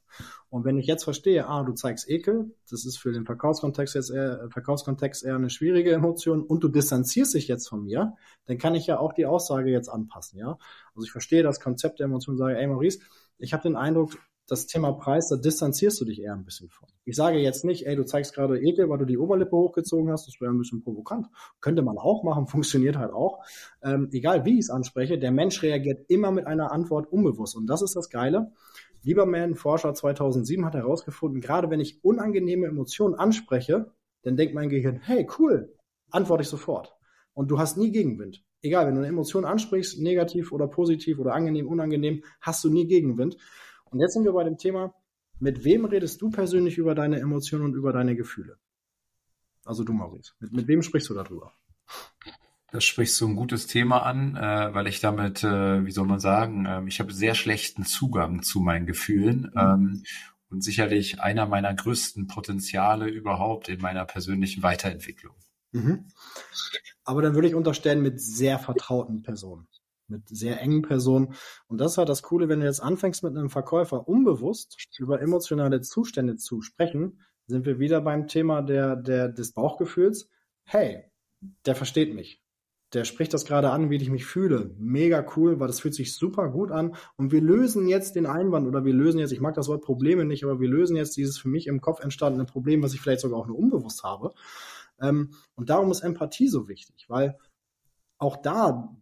[0.49, 4.11] Und wenn ich jetzt verstehe, ah, du zeigst Ekel, das ist für den Verkaufskontext jetzt
[4.11, 8.15] eher, Verkaufskontext eher eine schwierige Emotion und du distanzierst dich jetzt von mir,
[8.47, 10.59] dann kann ich ja auch die Aussage jetzt anpassen, ja.
[10.95, 13.01] Also ich verstehe das Konzept der Emotion, sage, ey Maurice,
[13.37, 14.17] ich habe den Eindruck,
[14.49, 16.89] das Thema Preis, da distanzierst du dich eher ein bisschen von.
[17.05, 20.27] Ich sage jetzt nicht, ey, du zeigst gerade Ekel, weil du die Oberlippe hochgezogen hast,
[20.27, 21.27] das wäre ein bisschen provokant.
[21.61, 23.45] Könnte man auch machen, funktioniert halt auch.
[23.83, 27.57] Ähm, egal wie ich es anspreche, der Mensch reagiert immer mit einer Antwort unbewusst.
[27.57, 28.53] Und das ist das Geile.
[29.03, 35.01] Lieberman, Forscher 2007, hat herausgefunden, gerade wenn ich unangenehme Emotionen anspreche, dann denkt mein Gehirn,
[35.03, 35.75] hey, cool,
[36.11, 36.95] antworte ich sofort.
[37.35, 38.45] Und du hast nie Gegenwind.
[38.61, 42.87] Egal, wenn du eine Emotion ansprichst, negativ oder positiv oder angenehm, unangenehm, hast du nie
[42.87, 43.37] Gegenwind.
[43.93, 44.95] Und jetzt sind wir bei dem Thema,
[45.39, 48.57] mit wem redest du persönlich über deine Emotionen und über deine Gefühle?
[49.65, 50.33] Also du, Maurice.
[50.41, 51.53] Mit, mit wem sprichst du darüber?
[52.71, 56.21] Das sprichst du ein gutes Thema an, äh, weil ich damit, äh, wie soll man
[56.21, 59.61] sagen, äh, ich habe sehr schlechten Zugang zu meinen Gefühlen mhm.
[59.61, 60.03] ähm,
[60.49, 65.35] und sicherlich einer meiner größten Potenziale überhaupt in meiner persönlichen Weiterentwicklung.
[65.73, 66.09] Mhm.
[67.05, 69.69] Aber dann würde ich unterstellen, mit sehr vertrauten Personen
[70.09, 71.35] mit sehr engen Personen.
[71.67, 75.81] Und das halt das Coole, wenn du jetzt anfängst mit einem Verkäufer unbewusst über emotionale
[75.81, 80.29] Zustände zu sprechen, sind wir wieder beim Thema der, der, des Bauchgefühls.
[80.65, 81.05] Hey,
[81.67, 82.41] der versteht mich.
[82.93, 84.75] Der spricht das gerade an, wie ich mich fühle.
[84.79, 86.95] Mega cool, weil das fühlt sich super gut an.
[87.17, 90.27] Und wir lösen jetzt den Einwand oder wir lösen jetzt, ich mag das Wort Probleme
[90.27, 93.23] nicht, aber wir lösen jetzt dieses für mich im Kopf entstandene Problem, was ich vielleicht
[93.23, 94.35] sogar auch nur unbewusst habe.
[95.01, 97.39] Ähm, und darum ist Empathie so wichtig, weil
[98.19, 98.95] auch da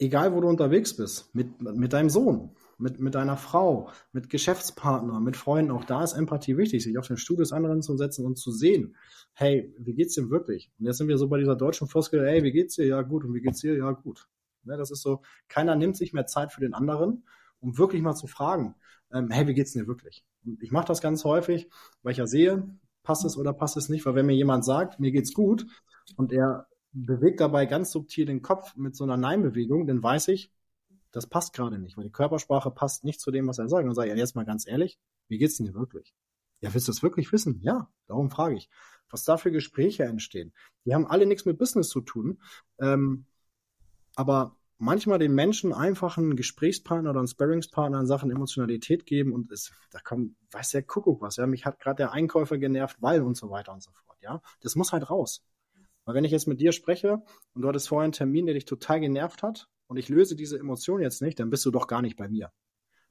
[0.00, 5.20] egal wo du unterwegs bist, mit, mit deinem Sohn, mit, mit deiner Frau, mit Geschäftspartner,
[5.20, 8.24] mit Freunden, auch da ist Empathie wichtig, sich auf den Stuhl des anderen zu setzen
[8.24, 8.96] und zu sehen,
[9.34, 10.72] hey, wie geht's dem wirklich?
[10.78, 12.86] Und jetzt sind wir so bei dieser deutschen Floskel, hey, wie geht's dir?
[12.86, 13.24] Ja, gut.
[13.24, 13.76] Und wie geht's dir?
[13.76, 14.26] Ja, gut.
[14.64, 17.24] Ne, das ist so, keiner nimmt sich mehr Zeit für den anderen,
[17.60, 18.74] um wirklich mal zu fragen,
[19.12, 20.24] ähm, hey, wie geht's dir wirklich?
[20.46, 21.68] Und ich mache das ganz häufig,
[22.02, 22.66] weil ich ja sehe,
[23.02, 25.66] passt es oder passt es nicht, weil wenn mir jemand sagt, mir geht's gut
[26.16, 30.52] und er bewegt dabei ganz subtil den Kopf mit so einer Nein-Bewegung, dann weiß ich,
[31.12, 33.82] das passt gerade nicht, weil die Körpersprache passt nicht zu dem, was er sagt.
[33.82, 36.14] Und dann sage ich, jetzt mal ganz ehrlich, wie geht's denn dir wirklich?
[36.60, 37.60] Ja, willst du es wirklich wissen?
[37.62, 38.68] Ja, darum frage ich.
[39.08, 40.52] Was da für Gespräche entstehen.
[40.84, 42.40] Die haben alle nichts mit Business zu tun.
[42.78, 43.26] Ähm,
[44.14, 49.52] aber manchmal den Menschen einfach einen Gesprächspartner oder einen Sparringspartner in Sachen Emotionalität geben und
[49.52, 53.22] es, da kommt, weiß der Kuckuck was, ja, mich hat gerade der Einkäufer genervt, weil
[53.22, 54.40] und so weiter und so fort, ja.
[54.60, 55.44] Das muss halt raus.
[56.04, 57.22] Weil wenn ich jetzt mit dir spreche
[57.54, 60.58] und du hattest vorher einen Termin, der dich total genervt hat und ich löse diese
[60.58, 62.52] Emotion jetzt nicht, dann bist du doch gar nicht bei mir.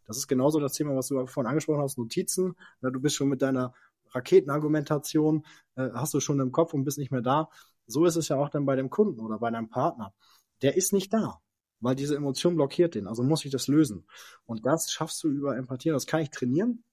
[0.05, 2.55] Das ist genauso das Thema, was du vorhin angesprochen hast, Notizen.
[2.81, 3.73] Du bist schon mit deiner
[4.11, 7.49] Raketenargumentation, äh, hast du schon im Kopf und bist nicht mehr da.
[7.85, 10.13] So ist es ja auch dann bei dem Kunden oder bei deinem Partner.
[10.61, 11.39] Der ist nicht da
[11.79, 13.07] weil diese Emotion blockiert den.
[13.07, 14.05] Also muss ich das lösen.
[14.45, 15.89] Und das schaffst du über Empathie.
[15.89, 16.83] Das kann ich trainieren.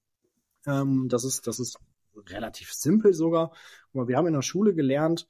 [0.65, 1.77] Ähm, das ist, das ist
[2.27, 3.53] relativ simpel sogar.
[3.93, 5.27] Aber wir haben in der Schule gelernt,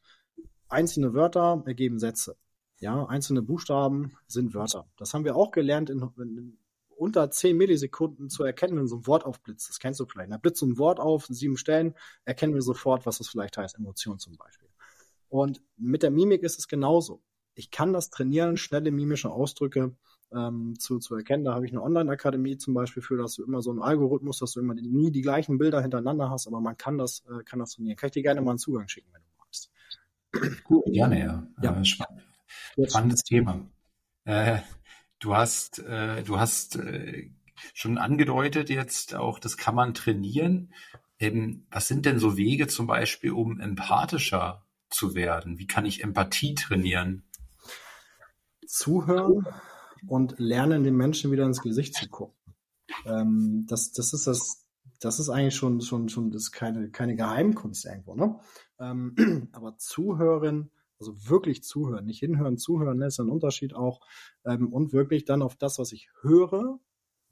[0.69, 2.37] einzelne Wörter ergeben Sätze.
[2.79, 4.87] Ja, einzelne Buchstaben sind Wörter.
[4.97, 6.57] Das haben wir auch gelernt, in, in
[6.95, 9.69] unter 10 Millisekunden zu erkennen, wenn so ein Wort aufblitzt.
[9.69, 10.31] Das kennst du vielleicht.
[10.31, 11.95] Da blitzt so ein Wort auf, sieben Stellen,
[12.25, 13.77] erkennen wir sofort, was das vielleicht heißt.
[13.77, 14.69] Emotion zum Beispiel.
[15.29, 17.21] Und mit der Mimik ist es genauso
[17.57, 19.95] ich kann das trainieren, schnelle mimische Ausdrücke
[20.31, 21.43] ähm, zu, zu erkennen.
[21.43, 24.53] Da habe ich eine Online-Akademie zum Beispiel für, dass du immer so einen Algorithmus, dass
[24.53, 27.73] du immer nie die gleichen Bilder hintereinander hast, aber man kann das, äh, kann das
[27.73, 27.97] trainieren.
[27.97, 29.26] Kann ich dir gerne mal einen Zugang schicken, wenn du.
[30.69, 31.47] Cool, gerne, ja.
[31.61, 31.79] ja.
[31.79, 32.21] Äh, spann
[32.87, 33.65] spannendes Thema.
[34.25, 34.59] Äh,
[35.19, 37.29] du hast, äh, du hast äh,
[37.73, 40.73] schon angedeutet jetzt auch, das kann man trainieren.
[41.19, 45.57] Ähm, was sind denn so Wege zum Beispiel, um empathischer zu werden?
[45.57, 47.23] Wie kann ich Empathie trainieren?
[48.67, 49.47] zuhören
[50.07, 52.35] und lernen, den Menschen wieder ins Gesicht zu gucken.
[53.05, 54.65] Ähm, das, das ist das,
[54.99, 58.39] das ist eigentlich schon, schon, schon, das keine, keine Geheimkunst irgendwo, ne?
[58.79, 59.15] Ähm,
[59.51, 64.01] aber zuhören, also wirklich zuhören, nicht hinhören, zuhören, ne, ist ein Unterschied auch.
[64.45, 66.79] Ähm, und wirklich dann auf das, was ich höre,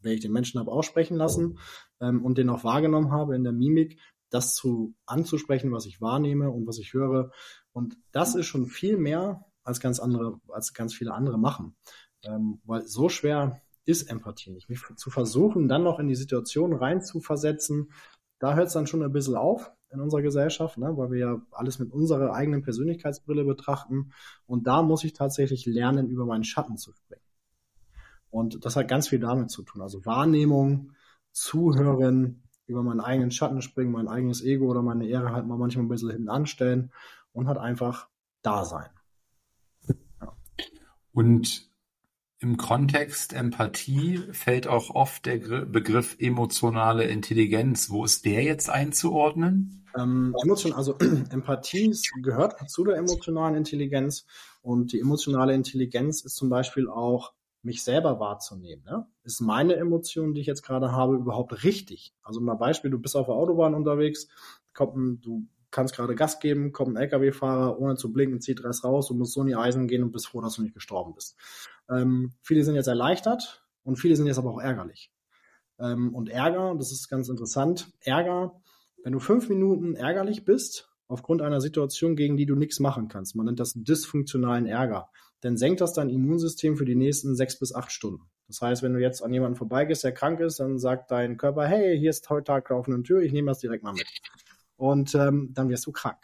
[0.01, 1.59] wenn ich den Menschen habe aussprechen lassen
[1.99, 6.49] ähm, und den auch wahrgenommen habe in der Mimik, das zu anzusprechen, was ich wahrnehme
[6.51, 7.31] und was ich höre.
[7.71, 11.75] Und das ist schon viel mehr als ganz andere, als ganz viele andere machen.
[12.23, 14.69] Ähm, weil so schwer ist Empathie nicht.
[14.69, 17.91] Mich zu versuchen, dann noch in die Situation rein zu versetzen,
[18.39, 20.95] da hört es dann schon ein bisschen auf in unserer Gesellschaft, ne?
[20.97, 24.11] weil wir ja alles mit unserer eigenen Persönlichkeitsbrille betrachten.
[24.45, 27.21] Und da muss ich tatsächlich lernen, über meinen Schatten zu springen.
[28.29, 29.81] Und das hat ganz viel damit zu tun.
[29.81, 30.91] Also Wahrnehmung,
[31.31, 35.85] Zuhören, über meinen eigenen Schatten springen, mein eigenes Ego oder meine Ehre halt mal manchmal
[35.85, 36.91] ein bisschen hinten anstellen
[37.31, 38.09] und halt einfach
[38.41, 38.89] da sein.
[41.13, 41.69] Und
[42.39, 47.89] im Kontext Empathie fällt auch oft der Begriff emotionale Intelligenz.
[47.89, 49.85] Wo ist der jetzt einzuordnen?
[49.97, 50.97] Ähm, Emotion, also
[51.31, 54.25] Empathie gehört zu der emotionalen Intelligenz
[54.61, 58.83] und die emotionale Intelligenz ist zum Beispiel auch mich selber wahrzunehmen.
[58.85, 59.07] Ne?
[59.23, 62.13] Ist meine Emotion, die ich jetzt gerade habe, überhaupt richtig?
[62.21, 64.27] Also mal Beispiel, du bist auf der Autobahn unterwegs,
[64.73, 69.07] kommt, du kannst gerade Gas geben, kommt ein LKW-Fahrer, ohne zu blinken, zieht Rest raus,
[69.07, 71.35] du musst so in die Eisen gehen und bist froh, dass du nicht gestorben bist.
[71.89, 75.11] Ähm, viele sind jetzt erleichtert und viele sind jetzt aber auch ärgerlich.
[75.79, 78.61] Ähm, und Ärger, das ist ganz interessant, Ärger,
[79.03, 83.35] wenn du fünf Minuten ärgerlich bist, aufgrund einer Situation, gegen die du nichts machen kannst,
[83.35, 85.09] man nennt das dysfunktionalen Ärger,
[85.41, 88.23] dann senkt das dein Immunsystem für die nächsten sechs bis acht Stunden.
[88.47, 91.67] Das heißt, wenn du jetzt an jemanden vorbeigehst, der krank ist, dann sagt dein Körper,
[91.67, 94.07] hey, hier ist heute Tag auf einer Tür, ich nehme das direkt mal mit
[94.77, 96.17] und ähm, dann wirst du krank.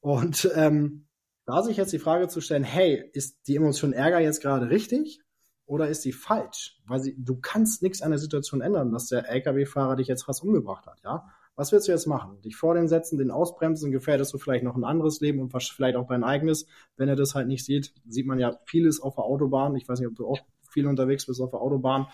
[0.00, 1.06] Und ähm,
[1.44, 5.20] da sich jetzt die Frage zu stellen, hey, ist die Emotion Ärger jetzt gerade richtig
[5.66, 6.80] oder ist sie falsch?
[6.86, 10.42] Weil sie, du kannst nichts an der Situation ändern, dass der LKW-Fahrer dich jetzt fast
[10.42, 11.24] umgebracht hat, ja?
[11.54, 12.40] Was willst du jetzt machen?
[12.40, 15.96] Dich vor den Sätzen, den ausbremsen, gefährdest du vielleicht noch ein anderes Leben und vielleicht
[15.96, 16.66] auch dein eigenes.
[16.96, 19.76] Wenn er das halt nicht sieht, sieht man ja vieles auf der Autobahn.
[19.76, 20.38] Ich weiß nicht, ob du auch
[20.70, 22.06] viel unterwegs bist auf der Autobahn,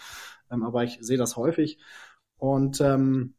[0.50, 1.78] ähm, aber ich sehe das häufig.
[2.36, 3.34] Und ähm,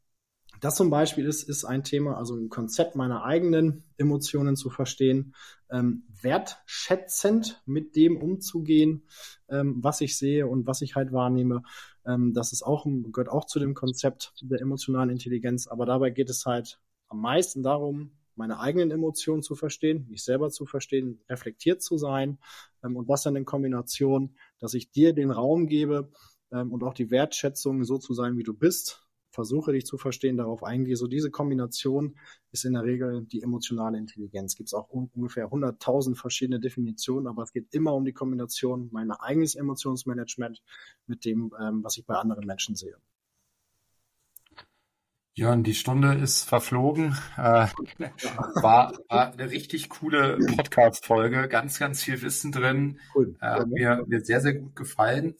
[0.59, 5.35] das zum Beispiel ist, ist ein Thema, also ein Konzept meiner eigenen Emotionen zu verstehen,
[5.71, 9.03] ähm, wertschätzend mit dem umzugehen,
[9.49, 11.63] ähm, was ich sehe und was ich halt wahrnehme.
[12.05, 15.67] Ähm, das ist auch, gehört auch zu dem Konzept der emotionalen Intelligenz.
[15.67, 20.49] Aber dabei geht es halt am meisten darum, meine eigenen Emotionen zu verstehen, mich selber
[20.49, 22.39] zu verstehen, reflektiert zu sein
[22.83, 26.11] ähm, und das dann in Kombination, dass ich dir den Raum gebe
[26.51, 29.08] ähm, und auch die Wertschätzung so zu sein, wie du bist,
[29.39, 30.97] versuche dich zu verstehen, darauf eingehe.
[30.97, 32.17] So diese Kombination
[32.51, 34.57] ist in der Regel die emotionale Intelligenz.
[34.57, 38.89] Gibt es auch un ungefähr 100.000 verschiedene Definitionen, aber es geht immer um die Kombination
[38.91, 40.61] mein eigenes Emotionsmanagement
[41.07, 42.97] mit dem, ähm, was ich bei anderen Menschen sehe.
[45.35, 47.15] Jörn, die Stunde ist verflogen.
[47.37, 47.67] Äh,
[48.55, 51.47] war, war, eine richtig coole Podcast-Folge.
[51.47, 52.99] Ganz, ganz viel Wissen drin.
[53.15, 53.37] Cool.
[53.39, 55.35] Äh, mir, mir sehr, sehr gut gefallen.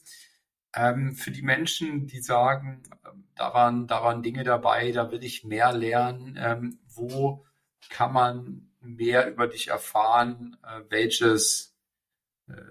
[0.75, 5.23] Ähm, für die Menschen, die sagen, ähm, da waren, da waren Dinge dabei, da will
[5.23, 7.45] ich mehr lernen, ähm, wo
[7.89, 10.57] kann man mehr über dich erfahren?
[10.63, 11.69] Äh, welches,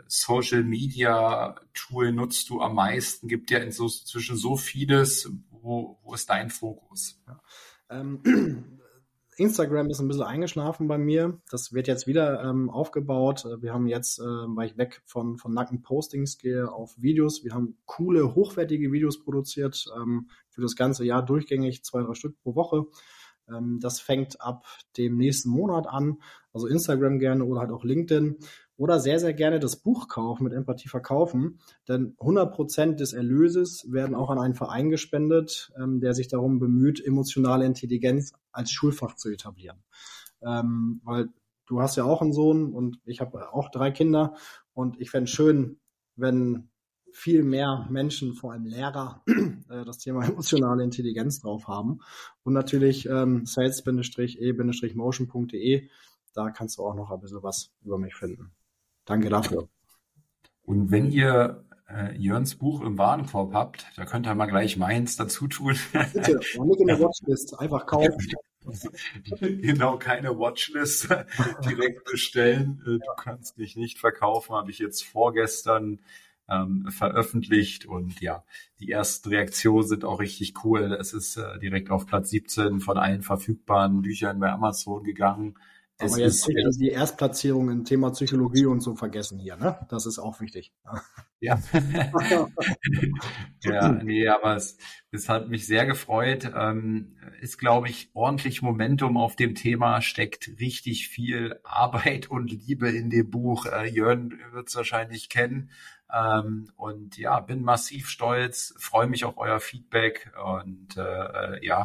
[0.06, 3.28] Social Media Tool nutzt du am meisten?
[3.28, 5.30] Gibt ja inzwischen so vieles.
[5.50, 7.20] Wo, wo ist dein Fokus?
[7.26, 7.40] Ja.
[7.90, 8.77] Ähm,
[9.38, 11.40] Instagram ist ein bisschen eingeschlafen bei mir.
[11.48, 13.44] Das wird jetzt wieder ähm, aufgebaut.
[13.60, 17.44] Wir haben jetzt, äh, weil ich weg von, von nackten Postings gehe, auf Videos.
[17.44, 22.36] Wir haben coole, hochwertige Videos produziert ähm, für das ganze Jahr durchgängig, zwei, drei Stück
[22.40, 22.86] pro Woche.
[23.48, 24.66] Ähm, das fängt ab
[24.96, 26.18] dem nächsten Monat an.
[26.52, 28.38] Also Instagram gerne oder halt auch LinkedIn
[28.78, 31.58] oder sehr, sehr gerne das Buch kaufen, mit Empathie verkaufen.
[31.88, 36.60] Denn 100 Prozent des Erlöses werden auch an einen Verein gespendet, ähm, der sich darum
[36.60, 39.82] bemüht, emotionale Intelligenz als Schulfach zu etablieren.
[40.40, 41.28] Ähm, weil
[41.66, 44.36] du hast ja auch einen Sohn und ich habe auch drei Kinder
[44.72, 45.80] und ich fände schön,
[46.14, 46.70] wenn
[47.12, 49.24] viel mehr Menschen, vor allem Lehrer,
[49.70, 51.98] äh, das Thema emotionale Intelligenz drauf haben.
[52.44, 55.88] Und natürlich ähm, sales-e-motion.de,
[56.34, 58.52] da kannst du auch noch ein bisschen was über mich finden.
[59.08, 59.68] Danke dafür.
[60.64, 65.16] Und wenn ihr äh, Jörns Buch im Warenkorb habt, da könnt ihr mal gleich meins
[65.16, 65.78] dazu tun.
[65.92, 68.18] Bitte, nicht in der Watchlist, einfach kaufen.
[69.40, 71.08] genau, keine Watchlist
[71.64, 72.82] direkt bestellen.
[72.82, 76.00] Äh, du kannst dich nicht verkaufen, habe ich jetzt vorgestern
[76.50, 78.44] ähm, veröffentlicht und ja,
[78.78, 80.92] die ersten Reaktionen sind auch richtig cool.
[81.00, 85.56] Es ist äh, direkt auf Platz 17 von allen verfügbaren Büchern bei Amazon gegangen.
[86.00, 89.78] Aber jetzt ist, die Erstplatzierung im Thema Psychologie und so vergessen hier, ne?
[89.88, 90.72] Das ist auch wichtig.
[91.40, 91.60] Ja.
[93.62, 94.76] ja, nee, aber es,
[95.10, 96.52] es hat mich sehr gefreut.
[96.54, 102.90] Ähm, ist, glaube ich, ordentlich Momentum auf dem Thema, steckt richtig viel Arbeit und Liebe
[102.90, 103.66] in dem Buch.
[103.66, 105.70] Äh, Jörn wird es wahrscheinlich kennen.
[106.12, 111.84] Ähm, und ja, bin massiv stolz, freue mich auf euer Feedback und äh, ja,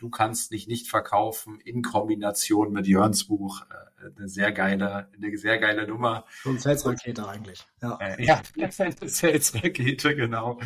[0.00, 3.66] Du kannst dich nicht verkaufen in Kombination mit Jörns Buch.
[3.70, 6.24] Äh, eine sehr geile, eine sehr geile Nummer.
[6.42, 7.66] So eine Sales-Rakete eigentlich.
[7.82, 10.58] Ja, äh, ja eine Sales-Rakete, genau.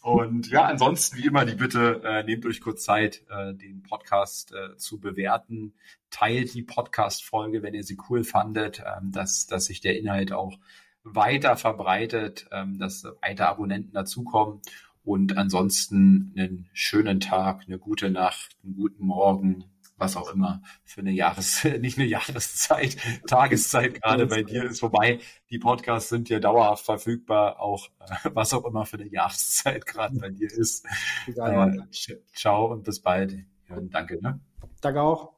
[0.00, 4.54] Und ja, ansonsten wie immer die Bitte, äh, nehmt euch kurz Zeit, äh, den Podcast
[4.54, 5.74] äh, zu bewerten.
[6.08, 10.58] Teilt die Podcast-Folge, wenn ihr sie cool fandet, ähm, dass, dass sich der Inhalt auch
[11.02, 14.62] weiter verbreitet, ähm, dass weiter Abonnenten dazukommen.
[15.08, 19.64] Und ansonsten einen schönen Tag, eine gute Nacht, einen guten Morgen,
[19.96, 25.20] was auch immer für eine Jahres, nicht eine Jahreszeit, Tageszeit gerade bei dir ist vorbei.
[25.48, 30.18] Die Podcasts sind ja dauerhaft verfügbar, auch äh, was auch immer für eine Jahreszeit gerade
[30.18, 30.84] bei dir ist.
[31.26, 33.32] Äh, ciao und bis bald.
[33.66, 34.22] Ja, danke.
[34.22, 34.38] Ne?
[34.82, 35.37] Danke auch.